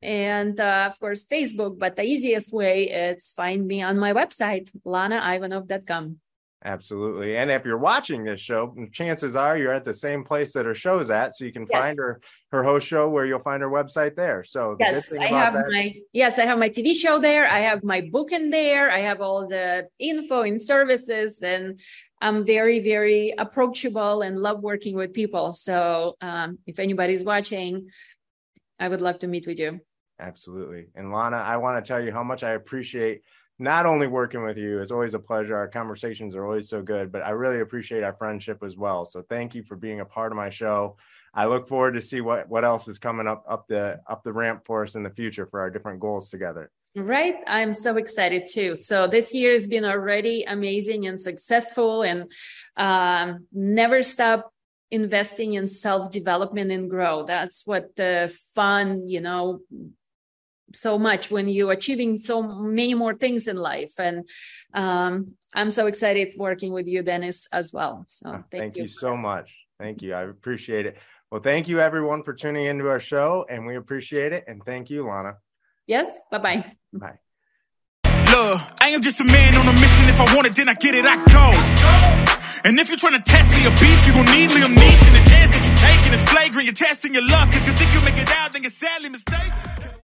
And 0.01 0.59
uh, 0.59 0.89
of 0.91 0.99
course, 0.99 1.25
Facebook. 1.25 1.79
But 1.79 1.95
the 1.95 2.03
easiest 2.03 2.51
way 2.51 2.89
is 2.89 3.31
find 3.31 3.65
me 3.65 3.81
on 3.81 3.97
my 3.97 4.13
website, 4.13 4.69
lanaivanov.com. 4.85 6.17
Absolutely. 6.65 7.35
And 7.35 7.51
if 7.51 7.65
you're 7.65 7.77
watching 7.77 8.23
this 8.23 8.39
show, 8.39 8.73
chances 8.93 9.35
are 9.35 9.57
you're 9.57 9.73
at 9.73 9.83
the 9.83 9.93
same 9.93 10.23
place 10.23 10.53
that 10.53 10.65
her 10.65 10.73
show's 10.73 11.09
at. 11.09 11.35
So 11.35 11.43
you 11.43 11.51
can 11.51 11.67
yes. 11.69 11.81
find 11.81 11.97
her 11.97 12.21
her 12.51 12.63
host 12.63 12.87
show 12.87 13.09
where 13.09 13.25
you'll 13.25 13.39
find 13.39 13.61
her 13.61 13.69
website 13.69 14.15
there. 14.15 14.45
So 14.45 14.77
the 14.79 14.85
yes, 14.85 15.11
I 15.11 15.27
have 15.27 15.53
that- 15.53 15.69
my 15.69 15.93
yes, 16.13 16.39
I 16.39 16.45
have 16.45 16.57
my 16.57 16.69
TV 16.69 16.95
show 16.95 17.19
there. 17.19 17.47
I 17.47 17.59
have 17.59 17.83
my 17.83 17.99
book 17.99 18.31
in 18.31 18.49
there. 18.49 18.89
I 18.89 18.99
have 18.99 19.19
all 19.19 19.47
the 19.47 19.89
info 19.99 20.43
and 20.43 20.63
services 20.63 21.41
and 21.41 21.81
I'm 22.21 22.45
very, 22.45 22.79
very 22.79 23.33
approachable 23.37 24.21
and 24.21 24.39
love 24.39 24.61
working 24.61 24.95
with 24.95 25.11
people. 25.11 25.51
So 25.51 26.15
um, 26.21 26.59
if 26.65 26.79
anybody's 26.79 27.25
watching, 27.25 27.89
I 28.79 28.87
would 28.87 29.01
love 29.01 29.19
to 29.19 29.27
meet 29.27 29.45
with 29.45 29.59
you. 29.59 29.81
Absolutely. 30.19 30.87
And 30.95 31.11
Lana, 31.11 31.37
I 31.37 31.57
want 31.57 31.83
to 31.83 31.87
tell 31.87 32.01
you 32.01 32.13
how 32.13 32.23
much 32.23 32.43
I 32.43 32.51
appreciate 32.51 33.23
not 33.59 33.85
only 33.85 34.07
working 34.07 34.43
with 34.43 34.57
you, 34.57 34.81
it's 34.81 34.91
always 34.91 35.13
a 35.13 35.19
pleasure. 35.19 35.55
Our 35.55 35.67
conversations 35.67 36.35
are 36.35 36.45
always 36.45 36.69
so 36.69 36.81
good, 36.81 37.11
but 37.11 37.21
I 37.21 37.31
really 37.31 37.61
appreciate 37.61 38.03
our 38.03 38.13
friendship 38.13 38.63
as 38.63 38.75
well. 38.75 39.05
So 39.05 39.23
thank 39.29 39.53
you 39.55 39.63
for 39.63 39.75
being 39.75 39.99
a 39.99 40.05
part 40.05 40.31
of 40.31 40.35
my 40.35 40.49
show. 40.49 40.97
I 41.33 41.45
look 41.45 41.67
forward 41.67 41.93
to 41.93 42.01
see 42.01 42.21
what 42.21 42.47
what 42.49 42.63
else 42.63 42.87
is 42.87 42.97
coming 42.97 43.27
up 43.27 43.43
up 43.47 43.67
the 43.67 43.99
up 44.07 44.23
the 44.23 44.33
ramp 44.33 44.63
for 44.65 44.83
us 44.83 44.95
in 44.95 45.03
the 45.03 45.09
future 45.09 45.47
for 45.47 45.59
our 45.61 45.69
different 45.69 45.99
goals 45.99 46.29
together. 46.29 46.71
Right. 46.95 47.35
I'm 47.47 47.73
so 47.73 47.97
excited 47.97 48.47
too. 48.51 48.75
So 48.75 49.07
this 49.07 49.33
year 49.33 49.51
has 49.53 49.67
been 49.67 49.83
already 49.83 50.43
amazing 50.43 51.07
and 51.07 51.19
successful 51.19 52.03
and 52.03 52.31
um, 52.77 53.47
never 53.51 54.03
stop 54.03 54.53
investing 54.91 55.53
in 55.53 55.67
self 55.67 56.11
development 56.11 56.71
and 56.71 56.87
grow. 56.87 57.23
That's 57.25 57.65
what 57.65 57.95
the 57.95 58.31
fun, 58.53 59.07
you 59.07 59.21
know, 59.21 59.61
so 60.73 60.99
much 60.99 61.31
when 61.31 61.47
you're 61.47 61.71
achieving 61.71 62.17
so 62.17 62.43
many 62.43 62.93
more 62.93 63.13
things 63.13 63.47
in 63.47 63.57
life. 63.57 63.93
And 63.99 64.27
um, 64.73 65.33
I'm 65.53 65.71
so 65.71 65.87
excited 65.87 66.33
working 66.37 66.73
with 66.73 66.87
you, 66.87 67.03
Dennis, 67.03 67.47
as 67.51 67.71
well. 67.71 68.05
So 68.07 68.31
thank, 68.31 68.49
thank 68.51 68.75
you. 68.77 68.83
you 68.83 68.87
so 68.87 69.15
much. 69.15 69.53
Thank 69.79 70.01
you. 70.01 70.13
I 70.13 70.23
appreciate 70.23 70.85
it. 70.85 70.97
Well, 71.31 71.41
thank 71.41 71.67
you 71.67 71.79
everyone 71.79 72.23
for 72.23 72.33
tuning 72.33 72.65
into 72.65 72.87
our 72.87 72.99
show, 72.99 73.45
and 73.49 73.65
we 73.65 73.75
appreciate 73.75 74.33
it. 74.33 74.43
And 74.47 74.63
thank 74.63 74.89
you, 74.89 75.07
Lana. 75.07 75.37
Yes. 75.87 76.17
Bye-bye. 76.31 76.73
Bye. 76.93 77.19
Look, 78.05 78.61
I 78.81 78.89
am 78.89 79.01
just 79.01 79.19
a 79.19 79.23
man 79.23 79.55
on 79.55 79.67
a 79.67 79.73
mission. 79.73 80.09
If 80.09 80.19
I 80.19 80.35
want 80.35 80.47
it, 80.47 80.55
then 80.55 80.69
I 80.69 80.75
get 80.75 80.95
it, 80.95 81.05
I 81.05 81.17
go. 81.25 82.29
And 82.65 82.79
if 82.79 82.87
you're 82.87 82.97
trying 82.97 83.21
to 83.21 83.21
test 83.21 83.53
me 83.53 83.65
a 83.65 83.71
beast, 83.71 84.07
you 84.07 84.13
gon' 84.13 84.25
need 84.25 84.49
Liam 84.51 84.73
Neeson. 84.73 85.13
The 85.13 85.29
chance 85.29 85.49
that 85.51 85.65
you're 85.65 85.75
taking 85.75 86.13
is 86.13 86.23
flagrant. 86.23 86.65
You're 86.65 86.73
testing 86.73 87.13
your 87.13 87.27
luck. 87.27 87.49
If 87.53 87.67
you 87.67 87.73
think 87.73 87.93
you'll 87.93 88.03
make 88.03 88.15
it 88.15 88.29
out, 88.29 88.53
then 88.53 88.61
you're 88.63 88.71
sadly 88.71 89.09
mistaken. 89.09 89.72